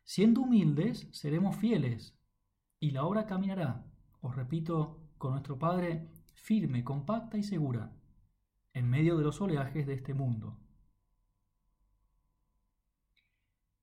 Siendo 0.08 0.42
humildes, 0.42 1.08
seremos 1.12 1.56
fieles 1.56 2.18
y 2.80 2.90
la 2.92 3.04
obra 3.04 3.28
caminará 3.28 3.86
os 4.22 4.36
repito, 4.36 5.00
con 5.18 5.32
nuestro 5.32 5.58
Padre 5.58 6.10
firme, 6.34 6.84
compacta 6.84 7.38
y 7.38 7.44
segura, 7.44 7.92
en 8.74 8.90
medio 8.90 9.18
de 9.18 9.24
los 9.24 9.42
oleajes 9.42 9.86
de 9.88 9.94
este 9.94 10.14
mundo. 10.14 10.60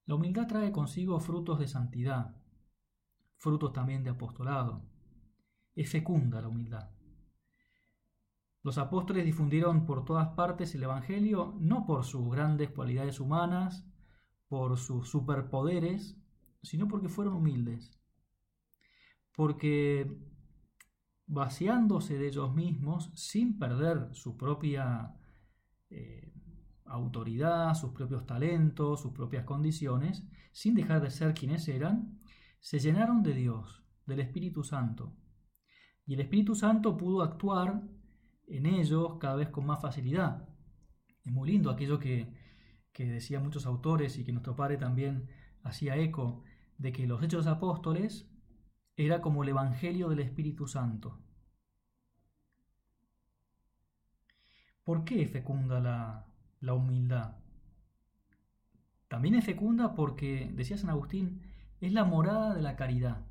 La 0.06 0.16
humildad 0.16 0.46
trae 0.46 0.70
consigo 0.70 1.18
frutos 1.18 1.58
de 1.58 1.66
santidad, 1.66 2.36
frutos 3.36 3.72
también 3.72 4.04
de 4.04 4.10
apostolado. 4.10 4.82
Es 5.74 5.90
fecunda 5.90 6.40
la 6.40 6.48
humildad. 6.48 6.90
Los 8.62 8.78
apóstoles 8.78 9.24
difundieron 9.24 9.86
por 9.86 10.04
todas 10.04 10.28
partes 10.34 10.74
el 10.74 10.82
Evangelio 10.82 11.54
no 11.58 11.84
por 11.86 12.04
sus 12.04 12.30
grandes 12.30 12.70
cualidades 12.70 13.20
humanas, 13.20 13.86
por 14.48 14.78
sus 14.78 15.08
superpoderes, 15.08 16.16
sino 16.62 16.88
porque 16.88 17.08
fueron 17.08 17.34
humildes 17.34 17.98
porque 19.34 20.10
vaciándose 21.26 22.18
de 22.18 22.28
ellos 22.28 22.54
mismos 22.54 23.10
sin 23.14 23.58
perder 23.58 24.08
su 24.12 24.36
propia 24.36 25.14
eh, 25.90 26.32
autoridad, 26.86 27.74
sus 27.74 27.92
propios 27.92 28.26
talentos, 28.26 29.00
sus 29.00 29.12
propias 29.12 29.44
condiciones, 29.44 30.24
sin 30.52 30.74
dejar 30.74 31.02
de 31.02 31.10
ser 31.10 31.34
quienes 31.34 31.66
eran, 31.68 32.20
se 32.60 32.78
llenaron 32.78 33.22
de 33.22 33.34
Dios, 33.34 33.82
del 34.06 34.20
Espíritu 34.20 34.62
Santo. 34.62 35.16
Y 36.06 36.14
el 36.14 36.20
Espíritu 36.20 36.54
Santo 36.54 36.96
pudo 36.96 37.22
actuar 37.22 37.82
en 38.46 38.66
ellos 38.66 39.16
cada 39.18 39.36
vez 39.36 39.48
con 39.48 39.66
más 39.66 39.80
facilidad. 39.80 40.46
Es 41.24 41.32
muy 41.32 41.50
lindo 41.50 41.70
aquello 41.70 41.98
que, 41.98 42.32
que 42.94 43.04
decían 43.04 43.42
muchos 43.42 43.66
autores 43.66 44.16
y 44.18 44.24
que 44.24 44.32
nuestro 44.32 44.56
Padre 44.56 44.78
también 44.78 45.28
hacía 45.64 45.96
eco, 45.96 46.44
de 46.78 46.92
que 46.92 47.06
los 47.06 47.22
hechos 47.22 47.46
apóstoles 47.46 48.30
era 48.96 49.20
como 49.20 49.42
el 49.42 49.50
Evangelio 49.50 50.08
del 50.08 50.20
Espíritu 50.20 50.68
Santo. 50.68 51.18
¿Por 54.84 55.04
qué 55.04 55.22
es 55.22 55.30
fecunda 55.30 55.80
la, 55.80 56.26
la 56.60 56.74
humildad? 56.74 57.36
También 59.08 59.34
es 59.34 59.44
fecunda 59.44 59.94
porque, 59.94 60.50
decía 60.54 60.78
San 60.78 60.90
Agustín, 60.90 61.42
es 61.80 61.92
la 61.92 62.04
morada 62.04 62.54
de 62.54 62.62
la 62.62 62.76
caridad. 62.76 63.26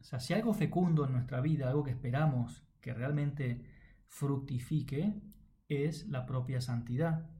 O 0.00 0.04
sea, 0.04 0.20
si 0.20 0.32
algo 0.32 0.54
fecundo 0.54 1.04
en 1.04 1.12
nuestra 1.12 1.40
vida, 1.42 1.68
algo 1.68 1.84
que 1.84 1.90
esperamos 1.90 2.64
que 2.80 2.94
realmente 2.94 3.62
fructifique, 4.06 5.20
es 5.68 6.08
la 6.08 6.24
propia 6.24 6.60
santidad 6.60 7.30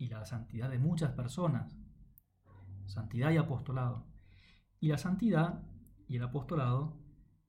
y 0.00 0.08
la 0.08 0.24
santidad 0.24 0.70
de 0.70 0.78
muchas 0.78 1.12
personas. 1.12 1.78
Santidad 2.86 3.30
y 3.32 3.36
apostolado. 3.36 4.06
Y 4.80 4.88
la 4.88 4.96
santidad 4.96 5.62
y 6.08 6.16
el 6.16 6.22
apostolado 6.22 6.98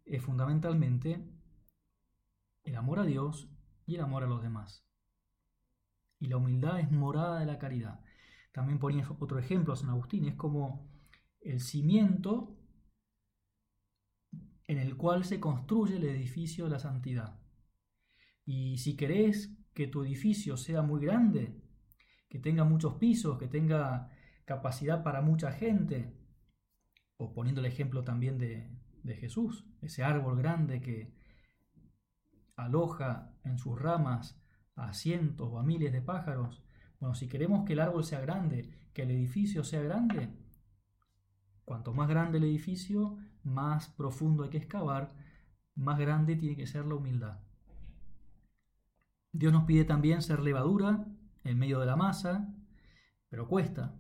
es 0.04 0.22
fundamentalmente 0.22 1.26
el 2.64 2.76
amor 2.76 3.00
a 3.00 3.06
Dios 3.06 3.50
y 3.86 3.96
el 3.96 4.02
amor 4.02 4.26
a 4.26 4.28
los 4.28 4.44
demás. 4.44 4.86
Y 6.20 6.28
la 6.28 6.38
humildad 6.38 6.82
es 6.82 6.92
morada 6.92 7.40
de 7.40 7.46
la 7.46 7.58
caridad. 7.58 8.04
También 8.52 8.80
ponía 8.80 9.08
otro 9.18 9.40
ejemplo 9.40 9.78
San 9.78 9.90
Agustín, 9.90 10.26
es 10.26 10.36
como 10.36 10.92
el 11.40 11.62
cimiento 11.62 12.60
en 14.68 14.78
el 14.78 14.98
cual 14.98 15.24
se 15.24 15.40
construye 15.40 15.96
el 15.96 16.04
edificio 16.04 16.66
de 16.66 16.72
la 16.72 16.80
santidad. 16.80 17.40
Y 18.46 18.78
si 18.78 18.98
querés 18.98 19.58
que 19.74 19.88
tu 19.88 20.04
edificio 20.04 20.58
sea 20.58 20.82
muy 20.82 21.00
grande, 21.00 21.62
que 22.32 22.40
tenga 22.40 22.64
muchos 22.64 22.94
pisos, 22.94 23.38
que 23.38 23.50
tenga 23.50 24.10
capacidad 24.46 25.04
para 25.04 25.22
mucha 25.22 25.52
gente, 25.52 26.16
o 27.18 27.34
poniendo 27.34 27.60
el 27.60 27.68
ejemplo 27.68 28.06
también 28.06 28.38
de, 28.38 28.72
de 29.04 29.16
Jesús, 29.18 29.66
ese 29.82 30.06
árbol 30.06 30.38
grande 30.38 30.80
que 30.80 31.14
aloja 32.56 33.34
en 33.44 33.58
sus 33.58 33.78
ramas 33.78 34.42
a 34.76 34.94
cientos 34.94 35.50
o 35.52 35.60
a 35.60 35.64
miles 35.64 35.92
de 35.92 36.02
pájaros. 36.02 36.64
Bueno, 37.02 37.16
si 37.16 37.28
queremos 37.28 37.66
que 37.66 37.74
el 37.74 37.82
árbol 37.82 38.06
sea 38.06 38.22
grande, 38.22 38.90
que 38.94 39.02
el 39.02 39.12
edificio 39.12 39.66
sea 39.66 39.82
grande, 39.82 40.30
cuanto 41.66 41.94
más 41.94 42.08
grande 42.08 42.38
el 42.38 42.46
edificio, 42.46 43.18
más 43.44 43.90
profundo 43.90 44.44
hay 44.44 44.50
que 44.52 44.58
excavar, 44.58 45.14
más 45.76 46.00
grande 46.00 46.38
tiene 46.38 46.56
que 46.56 46.66
ser 46.66 46.86
la 46.86 46.96
humildad. 46.96 47.40
Dios 49.34 49.52
nos 49.52 49.66
pide 49.66 49.84
también 49.84 50.22
ser 50.22 50.40
levadura 50.40 51.06
en 51.44 51.58
medio 51.58 51.80
de 51.80 51.86
la 51.86 51.96
masa, 51.96 52.54
pero 53.30 53.48
cuesta. 53.48 53.96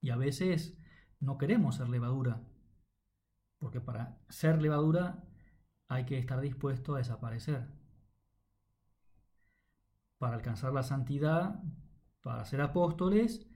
Y 0.00 0.10
a 0.10 0.16
veces 0.16 0.78
no 1.20 1.38
queremos 1.38 1.76
ser 1.76 1.88
levadura, 1.88 2.42
porque 3.58 3.80
para 3.80 4.18
ser 4.28 4.60
levadura 4.60 5.24
hay 5.88 6.04
que 6.04 6.18
estar 6.18 6.40
dispuesto 6.40 6.94
a 6.94 6.98
desaparecer. 6.98 7.68
Para 10.18 10.36
alcanzar 10.36 10.72
la 10.72 10.82
santidad, 10.82 11.62
para 12.22 12.44
ser 12.44 12.60
apóstoles, 12.60 13.48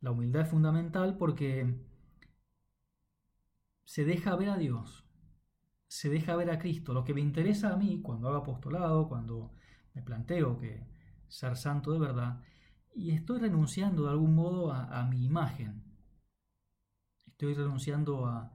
la 0.00 0.10
humildad 0.10 0.42
es 0.42 0.48
fundamental 0.48 1.16
porque 1.16 1.80
se 3.84 4.04
deja 4.04 4.34
ver 4.36 4.48
a 4.48 4.56
Dios, 4.56 5.04
se 5.86 6.08
deja 6.08 6.34
ver 6.34 6.50
a 6.50 6.58
Cristo. 6.58 6.92
Lo 6.92 7.04
que 7.04 7.14
me 7.14 7.20
interesa 7.20 7.72
a 7.72 7.76
mí 7.76 8.00
cuando 8.00 8.28
hago 8.28 8.38
apostolado, 8.38 9.08
cuando 9.08 9.54
me 9.94 10.02
planteo 10.02 10.58
que 10.58 10.86
ser 11.28 11.56
santo 11.56 11.92
de 11.92 11.98
verdad, 11.98 12.42
y 12.94 13.10
estoy 13.12 13.38
renunciando 13.38 14.04
de 14.04 14.10
algún 14.10 14.34
modo 14.34 14.72
a, 14.72 15.04
mi 15.06 15.24
imagen. 15.24 15.82
Estoy 17.26 17.54
renunciando 17.54 18.26
a, 18.26 18.52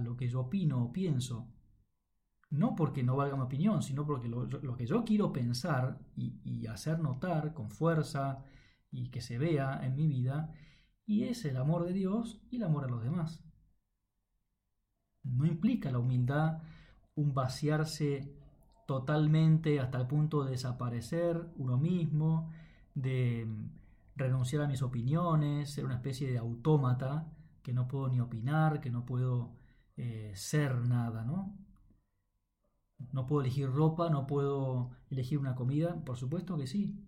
lo 0.00 0.16
que 0.16 0.28
yo 0.28 0.42
opino 0.42 0.84
o 0.84 0.92
pienso. 0.92 1.52
No 2.50 2.74
porque 2.74 3.02
no 3.02 3.16
valga 3.16 3.36
mi 3.36 3.42
opinión, 3.42 3.82
sino 3.82 4.06
porque 4.06 4.28
lo, 4.28 4.76
que 4.76 4.86
yo 4.86 5.04
quiero 5.04 5.32
pensar 5.32 6.00
y, 6.16 6.66
hacer 6.66 7.00
notar 7.00 7.52
con 7.52 7.70
fuerza 7.70 8.44
y 8.90 9.10
que 9.10 9.20
se 9.20 9.38
vea 9.38 9.84
en 9.84 9.94
mi 9.94 10.06
vida, 10.06 10.52
y 11.06 11.24
es 11.24 11.44
el 11.44 11.56
amor 11.56 11.84
de 11.84 11.92
Dios 11.92 12.40
y 12.50 12.56
el 12.56 12.64
amor 12.64 12.84
a 12.84 12.88
los 12.88 13.02
demás. 13.02 13.44
No 15.22 15.46
implica 15.46 15.90
la 15.90 15.98
humildad 15.98 16.62
un 17.14 17.34
vaciarse 17.34 18.36
totalmente 18.86 19.78
hasta 19.80 19.98
el 19.98 20.06
punto 20.06 20.44
de 20.44 20.52
desaparecer 20.52 21.52
uno 21.56 21.78
mismo, 21.78 22.50
de 22.94 23.46
renunciar 24.20 24.62
a 24.62 24.68
mis 24.68 24.82
opiniones, 24.82 25.72
ser 25.72 25.84
una 25.84 25.96
especie 25.96 26.30
de 26.30 26.38
autómata, 26.38 27.32
que 27.62 27.72
no 27.72 27.88
puedo 27.88 28.08
ni 28.08 28.20
opinar, 28.20 28.80
que 28.80 28.90
no 28.90 29.04
puedo 29.04 29.56
eh, 29.96 30.32
ser 30.34 30.76
nada, 30.86 31.24
¿no? 31.24 31.56
No 33.12 33.26
puedo 33.26 33.42
elegir 33.42 33.70
ropa, 33.70 34.10
no 34.10 34.26
puedo 34.26 34.90
elegir 35.08 35.38
una 35.38 35.54
comida, 35.54 36.04
por 36.04 36.16
supuesto 36.16 36.56
que 36.56 36.66
sí, 36.66 37.06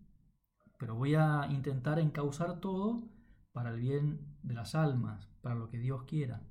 pero 0.79 0.97
voy 0.97 1.15
a 1.15 1.47
intentar 1.51 1.99
encauzar 1.99 2.61
todo 2.61 3.09
para 3.53 3.71
el 3.71 3.79
bien 3.79 4.37
de 4.43 4.55
las 4.55 4.75
almas, 4.75 5.29
para 5.43 5.55
lo 5.55 5.69
que 5.69 5.79
Dios 5.79 6.05
quiera. 6.05 6.43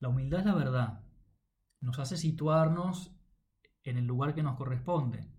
La 0.00 0.08
humildad 0.08 0.40
es 0.40 0.46
la 0.46 0.54
verdad, 0.54 1.04
nos 1.80 1.98
hace 1.98 2.16
situarnos 2.16 3.14
en 3.84 3.98
el 3.98 4.06
lugar 4.06 4.34
que 4.34 4.42
nos 4.42 4.56
corresponde 4.56 5.30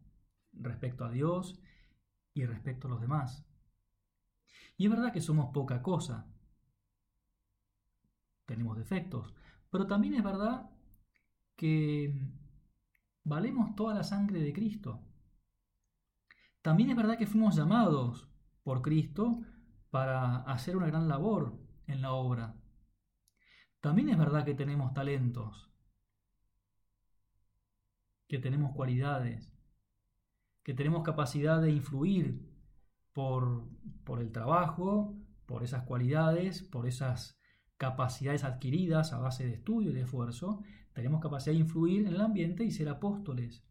respecto 0.54 1.06
a 1.06 1.12
Dios 1.12 1.60
y 2.44 2.46
respecto 2.46 2.88
a 2.88 2.92
los 2.92 3.02
demás. 3.02 3.46
Y 4.78 4.86
es 4.86 4.92
verdad 4.92 5.12
que 5.12 5.22
somos 5.22 5.52
poca 5.54 5.82
cosa, 5.82 6.26
tenemos 8.46 8.78
defectos, 8.78 9.34
pero 9.70 9.86
también 9.88 10.16
es 10.16 10.24
verdad 10.24 10.70
que 11.56 12.14
valemos 13.24 13.76
toda 13.76 13.94
la 13.94 14.04
sangre 14.04 14.40
de 14.40 14.54
Cristo. 14.54 15.02
También 16.62 16.90
es 16.90 16.96
verdad 16.96 17.18
que 17.18 17.28
fuimos 17.28 17.56
llamados 17.56 18.30
por 18.64 18.82
Cristo 18.82 19.42
para 19.90 20.38
hacer 20.44 20.78
una 20.78 20.88
gran 20.88 21.08
labor 21.08 21.60
en 21.88 22.02
la 22.02 22.14
obra. 22.14 22.56
También 23.82 24.10
es 24.10 24.18
verdad 24.18 24.46
que 24.46 24.56
tenemos 24.56 24.94
talentos, 24.94 25.70
que 28.28 28.40
tenemos 28.40 28.74
cualidades, 28.76 29.52
que 30.64 30.74
tenemos 30.74 31.04
capacidad 31.04 31.62
de 31.62 31.72
influir 31.72 32.48
por, 33.14 33.68
por 34.04 34.22
el 34.22 34.32
trabajo, 34.32 35.16
por 35.46 35.64
esas 35.64 35.84
cualidades, 35.84 36.64
por 36.64 36.88
esas 36.88 37.40
capacidades 37.78 38.44
adquiridas 38.44 39.14
a 39.14 39.20
base 39.20 39.46
de 39.46 39.54
estudio 39.54 39.92
y 39.92 39.94
de 39.94 40.02
esfuerzo, 40.02 40.62
tenemos 40.94 41.22
capacidad 41.22 41.54
de 41.54 41.62
influir 41.62 42.06
en 42.06 42.14
el 42.14 42.22
ambiente 42.22 42.64
y 42.64 42.72
ser 42.72 42.90
apóstoles. 42.90 43.64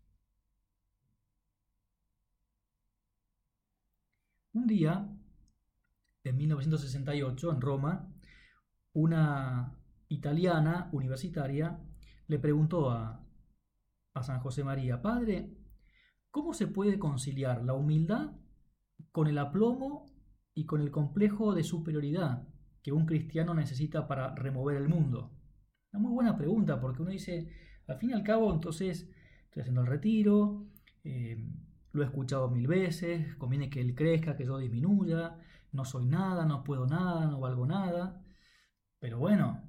Un 4.55 4.67
día, 4.67 5.09
en 6.25 6.37
1968, 6.37 7.53
en 7.53 7.61
Roma, 7.61 8.13
una 8.95 9.79
italiana 10.09 10.89
universitaria 10.93 11.79
le 12.27 12.39
preguntó 12.39 12.91
a, 12.91 13.25
a 14.15 14.23
San 14.23 14.41
José 14.41 14.65
María, 14.65 15.01
Padre, 15.03 15.58
¿Cómo 16.39 16.55
se 16.55 16.69
puede 16.69 17.01
conciliar 17.01 17.65
la 17.65 17.75
humildad 17.75 18.31
con 19.11 19.27
el 19.27 19.39
aplomo 19.39 20.07
y 20.55 20.67
con 20.67 20.81
el 20.81 20.93
complejo 20.93 21.53
de 21.53 21.65
superioridad 21.65 22.47
que 22.81 22.93
un 22.93 23.07
cristiano 23.07 23.55
necesita 23.55 24.07
para 24.07 24.37
remover 24.37 24.77
el 24.77 24.89
mundo? 24.89 25.33
Una 25.93 26.01
muy 26.01 26.13
buena 26.13 26.37
pregunta 26.37 26.81
porque 26.81 27.03
uno 27.03 27.11
dice, 27.11 27.51
al 27.89 27.99
fin 27.99 28.11
y 28.11 28.13
al 28.13 28.23
cabo, 28.23 28.55
entonces 28.55 29.11
estoy 29.47 29.63
haciendo 29.63 29.81
el 29.81 29.89
retiro, 29.89 30.69
eh, 31.03 31.45
lo 31.91 32.03
he 32.03 32.07
escuchado 32.07 32.49
mil 32.49 32.69
veces, 32.69 33.35
conviene 33.35 33.69
que 33.69 33.81
él 33.81 33.97
crezca, 33.97 34.37
que 34.37 34.47
yo 34.47 34.59
disminuya, 34.59 35.41
no 35.73 35.85
soy 35.85 36.07
nada, 36.07 36.47
no 36.47 36.63
puedo 36.63 36.87
nada, 36.87 37.27
no 37.27 37.41
valgo 37.41 37.67
nada. 37.67 38.23
Pero 39.01 39.19
bueno, 39.19 39.69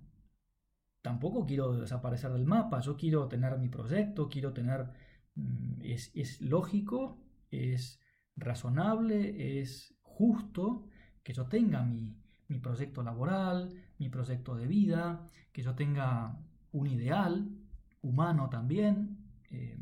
tampoco 1.01 1.47
quiero 1.47 1.73
desaparecer 1.73 2.31
del 2.31 2.45
mapa, 2.45 2.79
yo 2.81 2.95
quiero 2.95 3.27
tener 3.27 3.57
mi 3.57 3.69
proyecto, 3.69 4.29
quiero 4.29 4.53
tener 4.53 5.08
Mm, 5.39 5.81
es, 5.81 6.41
lógico, 6.41 7.17
es 7.51 7.99
razonable, 8.35 9.61
es 9.61 9.95
justo 10.01 10.87
que 11.23 11.33
yo 11.33 11.47
tenga 11.47 11.83
mi, 11.83 12.15
proyecto 12.61 13.03
laboral, 13.03 13.73
mi 13.99 14.09
proyecto 14.09 14.55
de 14.55 14.67
vida, 14.67 15.29
que 15.51 15.61
yo 15.61 15.75
tenga 15.75 16.37
un 16.71 16.87
ideal 16.87 17.49
humano 18.01 18.49
también, 18.49 19.17
eh, 19.51 19.77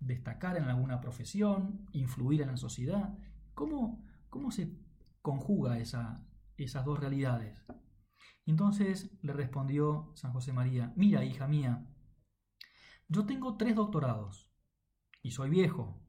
destacar 0.00 0.56
en 0.56 0.64
alguna 0.64 1.00
profesión, 1.00 1.86
influir 1.92 2.42
en 2.42 2.48
la 2.48 2.56
sociedad. 2.56 3.18
¿Cómo, 3.54 4.04
cómo 4.30 4.50
se 4.50 4.72
conjuga 5.22 5.78
esa, 5.78 6.24
esas 6.56 6.84
dos 6.84 6.98
realidades? 6.98 7.64
Entonces 8.46 9.10
le 9.22 9.32
respondió 9.32 10.12
San 10.14 10.32
José 10.32 10.52
María, 10.52 10.92
mira, 10.96 11.24
hija 11.24 11.46
mía, 11.46 11.86
yo 13.08 13.26
tengo 13.26 13.56
tres 13.56 13.74
doctorados 13.74 14.47
y 15.28 15.30
soy 15.30 15.50
viejo. 15.50 16.00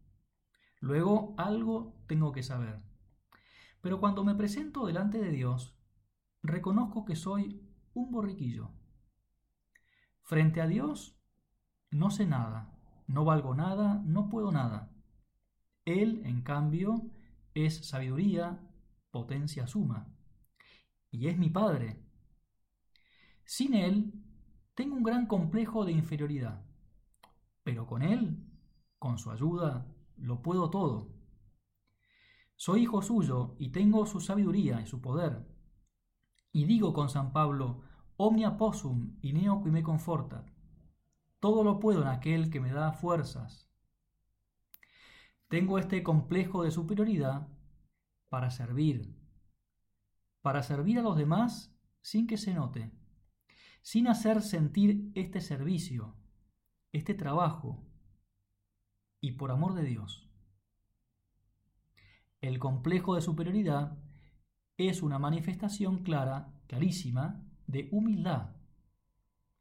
Luego 0.79 1.35
algo 1.37 2.01
tengo 2.07 2.31
que 2.31 2.41
saber. 2.41 2.81
Pero 3.81 3.99
cuando 3.99 4.23
me 4.23 4.33
presento 4.33 4.85
delante 4.85 5.17
de 5.19 5.29
Dios, 5.29 5.77
reconozco 6.41 7.03
que 7.03 7.17
soy 7.17 7.61
un 7.93 8.11
borriquillo. 8.11 8.71
Frente 10.21 10.61
a 10.61 10.67
Dios, 10.67 11.19
no 11.91 12.11
sé 12.11 12.25
nada, 12.25 12.73
no 13.07 13.25
valgo 13.25 13.53
nada, 13.55 14.01
no 14.05 14.29
puedo 14.29 14.53
nada. 14.53 14.89
Él, 15.83 16.21
en 16.23 16.41
cambio, 16.41 17.11
es 17.53 17.85
sabiduría, 17.85 18.61
potencia 19.11 19.67
suma. 19.67 20.15
Y 21.11 21.27
es 21.27 21.37
mi 21.37 21.49
Padre. 21.49 22.05
Sin 23.43 23.73
Él, 23.73 24.13
tengo 24.75 24.95
un 24.95 25.03
gran 25.03 25.25
complejo 25.25 25.83
de 25.83 25.91
inferioridad. 25.91 26.63
Pero 27.63 27.85
con 27.85 28.01
Él, 28.01 28.48
con 28.99 29.17
su 29.17 29.31
ayuda, 29.31 29.87
lo 30.17 30.41
puedo 30.41 30.69
todo. 30.69 31.15
Soy 32.55 32.83
hijo 32.83 33.01
suyo 33.01 33.55
y 33.57 33.71
tengo 33.71 34.05
su 34.05 34.19
sabiduría 34.19 34.81
y 34.81 34.85
su 34.85 35.01
poder. 35.01 35.47
Y 36.51 36.65
digo 36.65 36.93
con 36.93 37.09
San 37.09 37.31
Pablo, 37.31 37.83
omnia 38.17 38.57
possum 38.57 39.17
y 39.21 39.31
neo 39.31 39.63
qui 39.63 39.71
me 39.71 39.81
confortat. 39.81 40.45
Todo 41.39 41.63
lo 41.63 41.79
puedo 41.79 42.01
en 42.01 42.09
aquel 42.09 42.49
que 42.49 42.59
me 42.59 42.73
da 42.73 42.91
fuerzas. 42.91 43.71
Tengo 45.47 45.79
este 45.79 46.03
complejo 46.03 46.63
de 46.63 46.71
superioridad 46.71 47.47
para 48.27 48.51
servir, 48.51 49.15
para 50.41 50.61
servir 50.61 50.99
a 50.99 51.01
los 51.01 51.15
demás 51.15 51.73
sin 52.01 52.27
que 52.27 52.37
se 52.37 52.53
note, 52.53 52.91
sin 53.81 54.07
hacer 54.07 54.41
sentir 54.41 55.11
este 55.15 55.41
servicio, 55.41 56.17
este 56.91 57.13
trabajo, 57.13 57.88
y 59.21 59.33
por 59.33 59.51
amor 59.51 59.73
de 59.73 59.83
Dios. 59.83 60.29
El 62.41 62.59
complejo 62.59 63.15
de 63.15 63.21
superioridad 63.21 63.97
es 64.77 65.01
una 65.01 65.19
manifestación 65.19 66.03
clara, 66.03 66.53
clarísima, 66.67 67.43
de 67.67 67.89
humildad. 67.91 68.55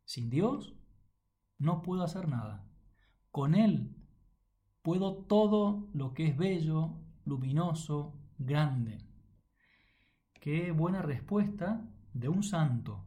Sin 0.04 0.30
Dios 0.30 0.74
no 1.58 1.82
puedo 1.82 2.02
hacer 2.02 2.28
nada. 2.28 2.64
Con 3.30 3.54
Él 3.54 3.96
puedo 4.82 5.24
todo 5.24 5.88
lo 5.92 6.14
que 6.14 6.28
es 6.28 6.36
bello, 6.36 6.94
luminoso, 7.24 8.14
grande. 8.38 9.04
Qué 10.34 10.70
buena 10.70 11.02
respuesta 11.02 11.84
de 12.14 12.28
un 12.28 12.42
santo. 12.42 13.04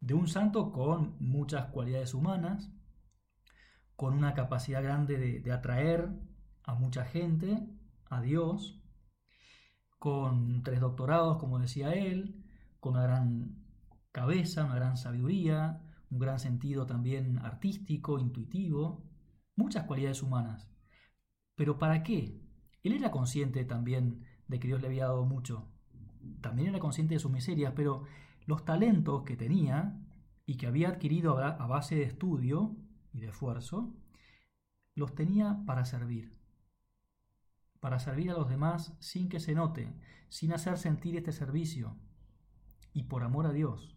De 0.00 0.14
un 0.14 0.26
santo 0.26 0.72
con 0.72 1.16
muchas 1.20 1.66
cualidades 1.66 2.14
humanas, 2.14 2.73
con 3.96 4.14
una 4.14 4.34
capacidad 4.34 4.82
grande 4.82 5.40
de, 5.40 5.52
atraer 5.52 6.10
a 6.64 6.74
mucha 6.74 7.04
gente, 7.04 7.66
a 8.10 8.20
Dios, 8.20 8.80
con 9.98 10.62
tres 10.62 10.80
doctorados, 10.80 11.38
como 11.38 11.58
decía 11.58 11.92
él, 11.92 12.44
con 12.80 12.94
una 12.94 13.04
gran 13.04 13.64
cabeza, 14.12 14.64
una 14.64 14.74
gran 14.74 14.96
sabiduría, 14.96 15.80
un 16.10 16.18
gran 16.18 16.38
sentido 16.38 16.86
también 16.86 17.38
artístico, 17.38 18.18
intuitivo, 18.18 19.04
muchas 19.56 19.84
cualidades 19.84 20.22
humanas. 20.22 20.68
Pero 21.54 21.78
¿para 21.78 22.02
qué? 22.02 22.40
Él 22.82 22.92
era 22.92 23.10
consciente 23.10 23.64
también 23.64 24.24
de 24.48 24.58
que 24.58 24.68
Dios 24.68 24.80
le 24.80 24.88
había 24.88 25.04
dado 25.04 25.24
mucho. 25.24 25.68
También 26.40 26.68
era 26.68 26.80
consciente 26.80 27.14
de 27.14 27.20
sus 27.20 27.30
miserias, 27.30 27.72
pero 27.76 28.04
los 28.44 28.64
talentos 28.64 29.22
que 29.22 29.36
tenía 29.36 30.00
y 30.46 30.56
que 30.56 30.66
había 30.66 30.88
adquirido 30.88 31.38
a 31.38 31.66
base 31.66 31.94
de 31.94 32.02
estudio 32.02 32.76
y 33.14 33.20
de 33.20 33.28
esfuerzo, 33.28 33.94
los 34.94 35.14
tenía 35.14 35.62
para 35.66 35.84
servir. 35.84 36.36
Para 37.80 37.98
servir 37.98 38.30
a 38.30 38.34
los 38.34 38.48
demás 38.48 38.96
sin 39.00 39.28
que 39.28 39.40
se 39.40 39.54
note, 39.54 39.94
sin 40.28 40.52
hacer 40.52 40.76
sentir 40.76 41.16
este 41.16 41.32
servicio 41.32 41.96
y 42.92 43.04
por 43.04 43.22
amor 43.22 43.46
a 43.46 43.52
Dios. 43.52 43.96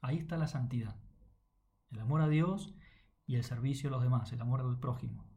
Ahí 0.00 0.18
está 0.18 0.36
la 0.36 0.48
santidad. 0.48 0.96
El 1.90 2.00
amor 2.00 2.22
a 2.22 2.28
Dios 2.28 2.74
y 3.26 3.36
el 3.36 3.44
servicio 3.44 3.90
a 3.90 3.92
los 3.92 4.02
demás, 4.02 4.32
el 4.32 4.40
amor 4.40 4.60
al 4.60 4.78
prójimo. 4.78 5.28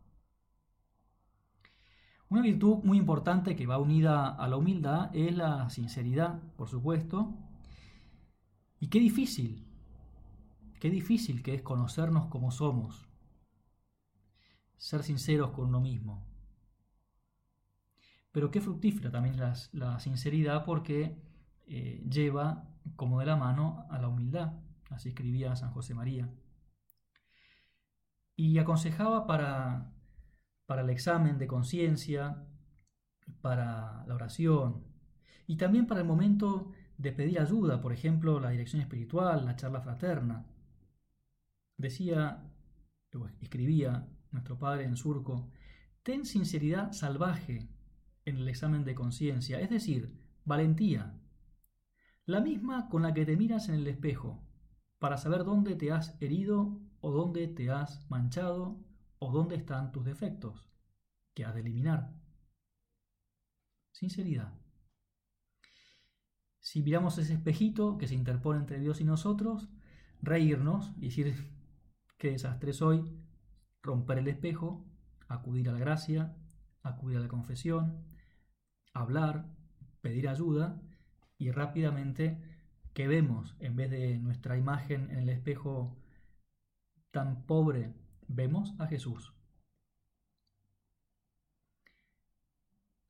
Una 2.29 2.41
virtud 2.41 2.77
muy 2.83 2.97
importante 2.97 3.55
que 3.55 3.67
va 3.67 3.77
unida 3.77 4.29
a 4.29 4.47
la 4.47 4.57
humildad 4.57 5.13
es 5.13 5.35
la 5.35 5.69
sinceridad, 5.69 6.41
por 6.55 6.69
supuesto. 6.69 7.37
Y 8.79 8.87
qué 8.87 8.99
difícil, 8.99 9.72
qué 10.83 10.89
difícil 10.89 11.41
que 11.41 11.53
es 11.53 11.61
conocernos 11.61 12.25
como 12.25 12.51
somos, 12.51 13.07
ser 14.75 15.01
sinceros 15.01 15.51
con 15.51 15.69
uno 15.69 15.79
mismo. 15.79 16.27
Pero 18.33 18.51
qué 18.51 18.59
fructífera 18.59 19.09
también 19.09 19.37
la, 19.37 19.99
sinceridad 20.01 20.65
porque 20.65 21.17
eh, 21.67 22.03
lleva 22.11 22.67
como 22.97 23.21
de 23.21 23.27
la 23.27 23.37
mano 23.37 23.87
a 23.91 23.97
la 23.97 24.09
humildad. 24.09 24.59
Así 24.89 25.07
escribía 25.07 25.55
San 25.55 25.71
José 25.71 25.93
María. 25.93 26.29
Y 28.35 28.57
aconsejaba 28.57 29.25
para 29.25 29.93
para 30.65 30.81
el 30.81 30.89
examen 30.89 31.37
de 31.37 31.47
conciencia, 31.47 32.45
para 33.39 34.03
la 34.05 34.15
oración 34.15 34.83
y 35.47 35.55
también 35.55 35.87
para 35.87 36.01
el 36.01 36.07
momento 36.07 36.73
de 36.97 37.13
pedir 37.13 37.39
ayuda, 37.39 37.79
por 37.79 37.93
ejemplo, 37.93 38.41
la 38.41 38.49
dirección 38.49 38.81
espiritual, 38.81 39.45
la 39.45 39.55
charla 39.55 39.79
fraterna. 39.79 40.45
Decía, 41.83 42.41
escribía 43.41 44.07
nuestro 44.31 44.57
padre 44.57 44.85
en 44.85 44.95
surco, 44.95 45.51
ten 46.01 46.25
sinceridad 46.25 46.93
salvaje 46.93 47.67
en 48.23 48.37
el 48.37 48.47
examen 48.47 48.85
de 48.85 48.95
conciencia, 48.95 49.59
es 49.59 49.69
decir, 49.69 50.17
valentía, 50.45 51.19
la 52.25 52.39
misma 52.39 52.87
con 52.87 53.01
la 53.01 53.13
que 53.13 53.25
te 53.25 53.35
miras 53.35 53.67
en 53.67 53.75
el 53.75 53.87
espejo, 53.87 54.47
para 54.97 55.17
saber 55.17 55.43
dónde 55.43 55.75
te 55.75 55.91
has 55.91 56.15
herido 56.21 56.79
o 57.01 57.11
dónde 57.11 57.49
te 57.49 57.69
has 57.69 58.09
manchado 58.09 58.79
o 59.19 59.33
dónde 59.33 59.57
están 59.57 59.91
tus 59.91 60.05
defectos 60.05 60.71
que 61.33 61.43
has 61.43 61.53
de 61.53 61.59
eliminar. 61.59 62.13
Sinceridad. 63.91 64.57
Si 66.61 66.81
miramos 66.81 67.17
ese 67.17 67.33
espejito 67.33 67.97
que 67.97 68.07
se 68.07 68.15
interpone 68.15 68.59
entre 68.59 68.79
Dios 68.79 69.01
y 69.01 69.03
nosotros, 69.03 69.67
reírnos 70.21 70.93
y 70.95 71.07
decir 71.07 71.52
qué 72.23 72.31
desastre 72.31 72.71
soy, 72.71 73.03
romper 73.81 74.19
el 74.19 74.29
espejo, 74.29 74.85
acudir 75.27 75.67
a 75.67 75.73
la 75.73 75.79
gracia, 75.79 76.33
acudir 76.81 77.17
a 77.17 77.19
la 77.19 77.27
confesión, 77.27 78.01
hablar, 78.93 79.45
pedir 79.99 80.29
ayuda 80.29 80.81
y 81.37 81.51
rápidamente 81.51 82.41
que 82.93 83.09
vemos 83.09 83.57
en 83.59 83.75
vez 83.75 83.91
de 83.91 84.19
nuestra 84.19 84.57
imagen 84.57 85.11
en 85.11 85.17
el 85.17 85.27
espejo 85.27 85.97
tan 87.11 87.45
pobre 87.45 87.93
vemos 88.29 88.73
a 88.79 88.87
Jesús. 88.87 89.33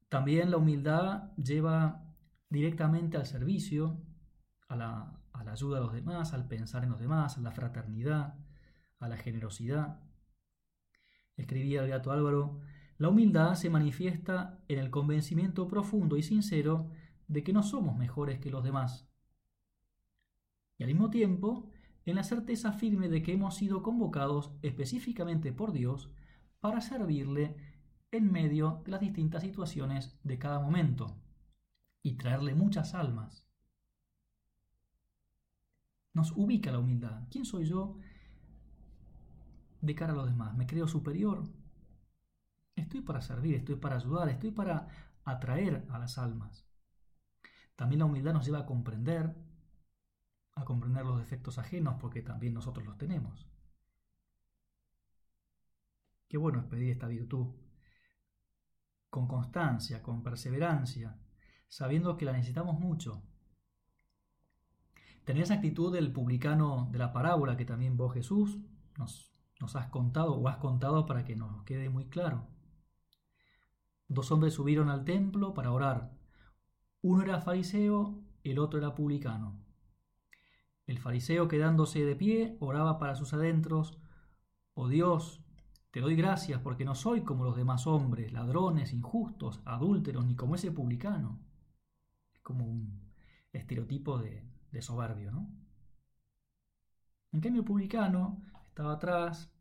También 0.10 0.49
la 0.49 0.58
humildad 0.58 1.36
lleva 1.36 2.15
directamente 2.49 3.17
al 3.17 3.28
servicio, 3.28 3.95
a 4.67 4.76
la, 4.76 5.19
ayuda 5.34 5.78
a 5.78 5.82
los 5.82 5.93
demás, 5.93 6.34
al 6.34 6.47
pensar 6.47 6.84
en 6.84 6.89
los 6.89 6.99
demás, 6.99 7.38
a 7.38 7.41
la 7.41 7.52
fraternidad, 7.52 8.42
a 9.04 9.10
la 9.10 9.18
generosidad. 9.18 10.00
Escribía 11.36 11.84
el 11.84 11.89
gato 11.89 12.12
Álvaro, 12.12 12.62
la 12.98 13.10
humildad 13.10 13.56
se 13.56 13.70
manifiesta 13.70 14.63
en 14.68 14.80
el 14.80 14.89
convencimiento 14.89 15.68
profundo 15.68 16.16
y 16.18 16.24
sincero 16.24 16.89
de 17.28 17.44
que 17.44 17.54
no 17.54 17.63
somos 17.63 17.98
mejores 17.98 18.39
que 18.39 18.52
los 18.52 18.63
demás. 18.63 19.10
Y 20.78 20.84
al 20.84 20.89
mismo 20.89 21.10
tiempo, 21.10 21.70
en 22.06 22.16
la 22.16 22.24
certeza 22.24 22.74
firme 22.74 23.10
de 23.10 23.22
que 23.22 23.34
hemos 23.34 23.56
sido 23.56 23.82
convocados 23.82 24.52
específicamente 24.62 25.54
por 25.54 25.72
Dios 25.72 26.12
para 26.60 26.82
servirle 26.82 27.56
en 28.12 28.32
medio 28.32 28.82
de 28.86 28.92
las 28.92 29.02
distintas 29.02 29.42
situaciones 29.42 30.20
de 30.24 30.38
cada 30.38 30.60
momento 30.60 31.18
y 32.04 32.13
traerle 32.13 32.54
muchas 32.54 32.94
almas. 32.94 33.48
Nos 36.13 36.32
ubica 36.36 36.72
la 36.72 36.80
humildad. 36.80 37.28
¿Quién 37.32 37.46
soy 37.46 37.66
yo 37.66 37.98
de 39.84 39.96
cara 39.96 40.13
a 40.13 40.15
los 40.15 40.26
demás? 40.26 40.56
¿Me 40.56 40.65
creo 40.65 40.88
superior? 40.88 41.43
Estoy 42.76 43.02
para 43.02 43.22
servir, 43.22 43.56
estoy 43.56 43.76
para 43.76 43.98
ayudar, 43.98 44.30
estoy 44.30 44.52
para 44.52 44.88
atraer 45.26 45.86
a 45.89 46.00
las 46.00 46.17
almas. 46.17 46.65
También 47.76 48.00
la 48.00 48.06
humildad 48.06 48.34
nos 48.34 48.46
lleva 48.46 48.60
a 48.60 48.65
comprender 48.65 49.36
a 50.56 50.65
comprender 50.65 51.04
los 51.04 51.17
defectos 51.17 51.58
ajenos 51.58 51.96
porque 52.00 52.22
también 52.22 52.54
nosotros 52.54 52.86
los 52.86 52.98
tenemos. 52.98 53.50
Qué 56.30 56.38
bueno 56.38 56.60
es 56.60 56.65
pedir 56.65 56.91
esta 56.91 57.08
virtud 57.08 57.56
con 59.10 59.28
constancia, 59.28 60.02
con 60.02 60.24
perseverancia, 60.24 61.19
sabiendo 61.67 62.15
que 62.17 62.26
la 62.26 62.34
necesitamos 62.34 62.80
mucho. 62.80 63.24
Tener 65.26 65.43
esa 65.43 65.56
actitud 65.56 65.91
del 65.91 66.13
publicano 66.13 66.88
de 66.91 67.00
la 67.00 67.12
parábola 67.12 67.58
que 67.58 67.65
también 67.65 67.98
vos 67.98 68.13
Jesús 68.13 68.60
nos, 68.98 69.33
nos 69.63 69.78
has 69.78 69.88
contado 69.88 70.34
o 70.36 70.49
has 70.49 70.58
contado 70.58 71.06
para 71.06 71.23
que 71.23 71.38
nos 71.38 71.63
quede 71.63 71.89
muy 71.89 72.10
claro. 72.10 72.45
Dos 74.10 74.30
hombres 74.30 74.54
subieron 74.54 74.89
al 74.89 75.06
templo 75.06 75.54
para 75.54 75.71
orar. 75.71 76.12
Uno 77.02 77.23
era 77.23 77.39
fariseo, 77.39 78.21
el 78.43 78.60
otro 78.60 78.78
era 78.78 78.93
publicano. 78.93 79.58
El 80.86 80.99
fariseo 80.99 81.47
quedándose 81.47 82.04
de 82.04 82.13
pie 82.17 82.58
oraba 82.60 82.99
para 82.99 83.15
sus 83.15 83.34
adentros, 83.34 83.97
oh 84.73 84.89
Dios, 84.89 85.39
Te 85.91 86.02
doy 86.02 86.15
gracias 86.15 86.60
porque 86.60 86.86
no 86.86 86.95
soy 86.95 87.21
como 87.21 87.45
los 87.45 87.56
demás 87.56 87.86
hombres, 87.86 88.34
ladrones, 88.34 88.93
injustos, 88.93 89.62
adúlteros, 89.63 90.26
ni 90.26 90.36
como 90.36 90.56
ese 90.56 90.71
publicano. 90.71 91.39
Es 92.34 92.41
como 92.41 92.65
un 92.65 93.13
estereotipo 93.54 94.17
de, 94.17 94.43
soberbio, 94.82 95.32
¿no? 95.32 95.47
En 97.32 97.41
cambio, 97.41 97.62
el 97.62 97.67
publicano 97.67 98.41
estaba 98.73 98.93
atrás, 98.93 99.53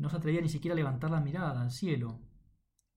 no 0.00 0.08
se 0.08 0.16
atrevía 0.16 0.40
ni 0.40 0.48
siquiera 0.48 0.72
a 0.72 0.76
levantar 0.76 1.10
la 1.10 1.20
mirada 1.20 1.60
al 1.60 1.70
cielo, 1.70 2.18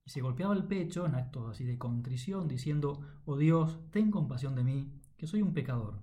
y 0.06 0.10
se 0.10 0.22
golpeaba 0.22 0.54
el 0.54 0.66
pecho 0.66 1.06
en 1.06 1.16
actos 1.16 1.50
así 1.50 1.66
de 1.66 1.78
contrición, 1.78 2.48
diciendo, 2.48 3.02
Oh 3.26 3.38
Dios, 3.38 3.80
ten 3.92 4.10
compasión 4.10 4.56
de 4.56 4.63
mí, 4.63 5.02
que 5.18 5.28
soy 5.28 5.42
un 5.42 5.54
pecador. 5.54 6.02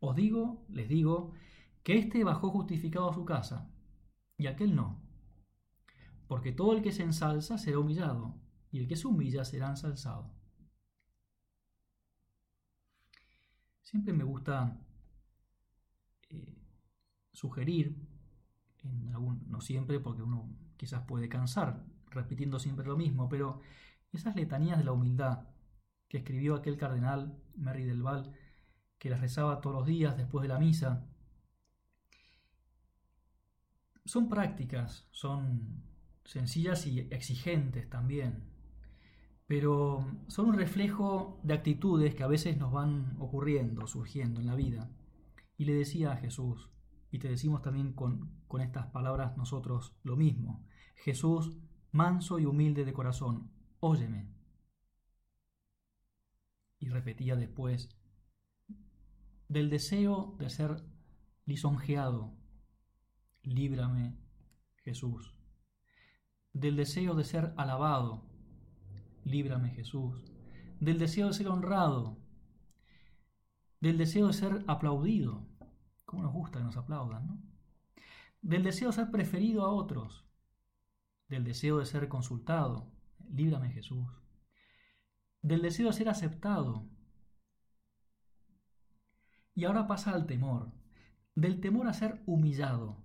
Os 0.00 0.16
digo, 0.16 0.66
les 0.68 0.88
digo, 0.88 1.32
que 1.84 1.98
éste 1.98 2.24
bajó 2.24 2.50
justificado 2.50 3.10
a 3.10 3.14
su 3.14 3.24
casa, 3.24 3.72
y 4.36 4.48
aquel 4.48 4.74
no. 4.74 5.00
Porque 6.26 6.50
todo 6.50 6.72
el 6.72 6.82
que 6.82 6.92
se 6.92 7.04
ensalza 7.04 7.56
será 7.56 7.78
humillado, 7.78 8.34
y 8.72 8.80
el 8.80 8.88
que 8.88 8.96
se 8.96 9.06
humilla 9.06 9.44
será 9.44 9.70
ensalzado. 9.70 10.34
Siempre 13.82 14.12
me 14.12 14.24
gusta 14.24 14.80
eh, 16.30 16.58
sugerir, 17.32 18.11
no 18.84 19.60
siempre 19.60 20.00
porque 20.00 20.22
uno 20.22 20.48
quizás 20.76 21.02
puede 21.02 21.28
cansar 21.28 21.84
repitiendo 22.10 22.58
siempre 22.58 22.86
lo 22.86 22.96
mismo, 22.96 23.28
pero 23.28 23.60
esas 24.12 24.36
letanías 24.36 24.78
de 24.78 24.84
la 24.84 24.92
humildad 24.92 25.48
que 26.08 26.18
escribió 26.18 26.54
aquel 26.54 26.76
cardenal 26.76 27.38
Merry 27.56 27.84
del 27.84 28.02
Val, 28.02 28.34
que 28.98 29.10
las 29.10 29.20
rezaba 29.20 29.60
todos 29.60 29.76
los 29.76 29.86
días 29.86 30.16
después 30.16 30.42
de 30.42 30.48
la 30.48 30.58
misa, 30.58 31.08
son 34.04 34.28
prácticas, 34.28 35.08
son 35.10 35.84
sencillas 36.24 36.86
y 36.86 37.00
exigentes 37.10 37.88
también, 37.88 38.44
pero 39.46 40.06
son 40.28 40.46
un 40.46 40.54
reflejo 40.54 41.40
de 41.42 41.54
actitudes 41.54 42.14
que 42.14 42.22
a 42.22 42.28
veces 42.28 42.56
nos 42.58 42.72
van 42.72 43.16
ocurriendo, 43.18 43.86
surgiendo 43.86 44.40
en 44.40 44.46
la 44.46 44.54
vida. 44.54 44.90
Y 45.56 45.64
le 45.64 45.74
decía 45.74 46.12
a 46.12 46.16
Jesús, 46.16 46.70
y 47.12 47.18
te 47.18 47.28
decimos 47.28 47.60
también 47.60 47.92
con, 47.92 48.42
con 48.48 48.62
estas 48.62 48.86
palabras 48.86 49.36
nosotros 49.36 49.94
lo 50.02 50.16
mismo, 50.16 50.64
Jesús, 50.96 51.58
manso 51.92 52.38
y 52.38 52.46
humilde 52.46 52.86
de 52.86 52.94
corazón, 52.94 53.52
óyeme. 53.80 54.32
Y 56.78 56.88
repetía 56.88 57.36
después, 57.36 57.90
del 59.48 59.68
deseo 59.68 60.34
de 60.38 60.48
ser 60.48 60.82
lisonjeado, 61.44 62.32
líbrame, 63.42 64.16
Jesús. 64.76 65.34
Del 66.54 66.76
deseo 66.76 67.14
de 67.14 67.24
ser 67.24 67.52
alabado, 67.58 68.24
líbrame, 69.24 69.68
Jesús. 69.70 70.24
Del 70.80 70.98
deseo 70.98 71.28
de 71.28 71.34
ser 71.34 71.48
honrado, 71.48 72.18
del 73.80 73.98
deseo 73.98 74.28
de 74.28 74.32
ser 74.32 74.64
aplaudido, 74.66 75.51
como 76.12 76.24
nos 76.24 76.34
gusta 76.34 76.58
que 76.58 76.64
nos 76.66 76.76
aplaudan, 76.76 77.26
¿no? 77.26 77.42
Del 78.42 78.62
deseo 78.62 78.88
de 78.88 78.92
ser 78.92 79.10
preferido 79.10 79.64
a 79.64 79.72
otros, 79.72 80.26
del 81.26 81.42
deseo 81.42 81.78
de 81.78 81.86
ser 81.86 82.06
consultado, 82.10 82.92
líbrame 83.30 83.70
Jesús, 83.70 84.06
del 85.40 85.62
deseo 85.62 85.86
de 85.86 85.94
ser 85.94 86.10
aceptado. 86.10 86.86
Y 89.54 89.64
ahora 89.64 89.86
pasa 89.86 90.12
al 90.12 90.26
temor, 90.26 90.70
del 91.34 91.62
temor 91.62 91.88
a 91.88 91.94
ser 91.94 92.22
humillado. 92.26 93.02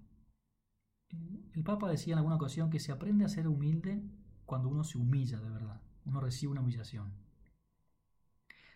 El 1.54 1.64
Papa 1.64 1.90
decía 1.90 2.12
en 2.12 2.18
alguna 2.18 2.36
ocasión 2.36 2.70
que 2.70 2.82
se 2.82 2.92
aprende 2.92 3.24
a 3.24 3.30
ser 3.30 3.48
humilde 3.48 4.04
cuando 4.46 4.68
uno 4.68 4.84
se 4.84 4.98
humilla 4.98 5.40
de 5.40 5.50
verdad, 5.50 5.82
uno 6.04 6.20
recibe 6.20 6.52
una 6.52 6.60
humillación. 6.60 7.14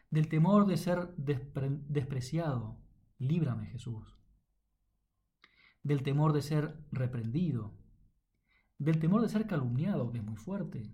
Del 0.10 0.30
temor 0.30 0.68
de 0.68 0.78
ser 0.78 1.14
despreciado, 1.18 2.78
líbrame 3.18 3.66
Jesús. 3.66 4.21
Del 5.84 6.04
temor 6.04 6.34
de 6.34 6.42
ser 6.42 6.78
reprendido, 6.92 7.74
del 8.78 9.00
temor 9.00 9.22
de 9.22 9.30
ser 9.30 9.48
calumniado, 9.48 10.12
que 10.12 10.20
es 10.20 10.24
muy 10.24 10.36
fuerte, 10.36 10.92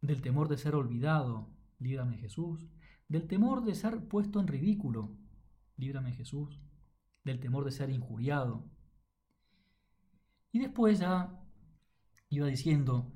del 0.00 0.22
temor 0.22 0.48
de 0.48 0.58
ser 0.58 0.74
olvidado, 0.74 1.50
líbrame 1.78 2.16
Jesús, 2.18 2.66
del 3.08 3.26
temor 3.26 3.64
de 3.64 3.74
ser 3.74 4.06
puesto 4.06 4.40
en 4.40 4.46
ridículo, 4.46 5.16
líbrame 5.76 6.12
Jesús, 6.12 6.60
del 7.24 7.40
temor 7.40 7.64
de 7.64 7.70
ser 7.70 7.90
injuriado. 7.90 8.64
Y 10.52 10.58
después 10.58 10.98
ya 10.98 11.38
iba 12.28 12.46
diciendo, 12.46 13.12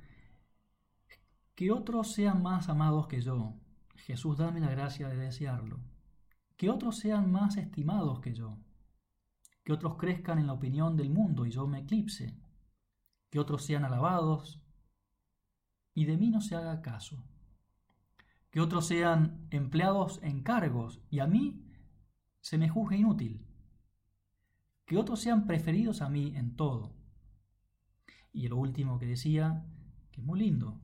que 1.54 1.70
otros 1.70 2.12
sean 2.12 2.42
más 2.42 2.68
amados 2.68 3.06
que 3.06 3.20
yo, 3.20 3.60
Jesús 3.96 4.38
dame 4.38 4.60
la 4.60 4.70
gracia 4.70 5.08
de 5.08 5.16
desearlo, 5.16 5.80
que 6.56 6.70
otros 6.70 6.98
sean 6.98 7.30
más 7.30 7.56
estimados 7.56 8.20
que 8.20 8.34
yo, 8.34 8.58
que 9.64 9.72
otros 9.72 9.96
crezcan 9.96 10.38
en 10.38 10.46
la 10.46 10.54
opinión 10.54 10.96
del 10.96 11.10
mundo 11.10 11.46
y 11.46 11.50
yo 11.50 11.66
me 11.66 11.80
eclipse, 11.80 12.36
que 13.30 13.38
otros 13.38 13.64
sean 13.64 13.84
alabados 13.84 14.60
y 15.94 16.04
de 16.04 16.16
mí 16.16 16.30
no 16.30 16.40
se 16.40 16.56
haga 16.56 16.82
caso, 16.82 17.24
que 18.50 18.60
otros 18.60 18.86
sean 18.86 19.46
empleados 19.50 20.20
en 20.22 20.42
cargos 20.42 21.00
y 21.10 21.20
a 21.20 21.26
mí 21.26 21.64
se 22.40 22.58
me 22.58 22.68
juzgue 22.68 22.96
inútil, 22.96 23.46
que 24.84 24.98
otros 24.98 25.20
sean 25.20 25.46
preferidos 25.46 26.02
a 26.02 26.08
mí 26.08 26.34
en 26.36 26.56
todo. 26.56 26.92
Y 28.32 28.48
lo 28.48 28.56
último 28.56 28.98
que 28.98 29.06
decía, 29.06 29.64
que 30.10 30.20
es 30.20 30.26
muy 30.26 30.40
lindo, 30.40 30.80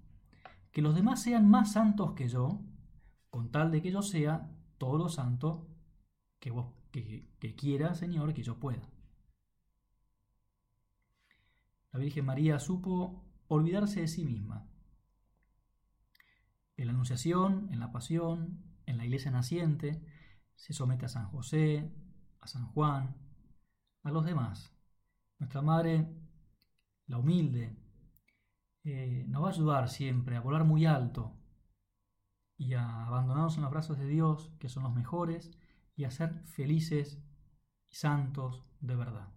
que 0.71 0.83
los 0.83 0.95
demás 0.95 1.23
sean 1.23 1.49
más 1.49 1.73
santos 1.73 2.13
que 2.13 2.29
yo, 2.29 2.63
con 3.31 3.51
tal 3.51 3.71
de 3.71 3.83
que 3.83 3.91
yo 3.91 4.03
sea 4.03 4.51
todo 4.79 4.97
lo 4.97 5.09
santo 5.09 5.67
que 6.39 6.51
vos 6.51 6.78
que, 6.91 7.55
quiera, 7.57 7.95
Señor, 7.95 8.35
que 8.35 8.43
yo 8.43 8.59
pueda. 8.59 8.89
La 11.93 11.99
Virgen 11.99 12.25
María 12.25 12.59
supo 12.59 13.25
olvidarse 13.49 14.01
de 14.01 14.09
sí 14.09 14.25
misma. 14.25 14.69
En 16.77 16.87
la 16.87 16.93
Anunciación, 16.93 17.69
en 17.73 17.81
la 17.81 17.91
Pasión, 17.93 18.63
en 18.87 18.99
la 18.99 19.05
Iglesia 19.05 19.31
naciente, 19.31 20.03
se 20.55 20.73
somete 20.73 21.07
a 21.07 21.09
San 21.09 21.29
José, 21.29 21.91
a 22.41 22.47
San 22.47 22.67
Juan, 22.67 23.17
a 24.03 24.11
los 24.11 24.25
demás. 24.25 24.75
Nuestra 25.39 25.63
Madre, 25.63 26.09
la 27.07 27.19
humilde, 27.19 27.77
eh, 28.85 29.25
nos 29.29 29.43
va 29.43 29.49
a 29.49 29.53
ayudar 29.53 29.89
siempre 29.89 30.37
a 30.37 30.41
volar 30.41 30.65
muy 30.65 30.87
alto 30.87 31.37
y 32.57 32.75
a 32.75 33.07
abandonarnos 33.07 33.57
en 33.57 33.63
los 33.63 33.71
brazos 33.71 33.99
de 33.99 34.07
Dios, 34.07 34.53
que 34.59 34.69
son 34.69 34.83
los 34.83 34.95
mejores, 34.95 35.58
y 35.99 36.05
a 36.05 36.11
ser 36.11 36.33
felices 36.47 37.19
y 37.91 37.97
santos 37.97 38.65
de 38.81 38.97
verdad. 38.97 39.29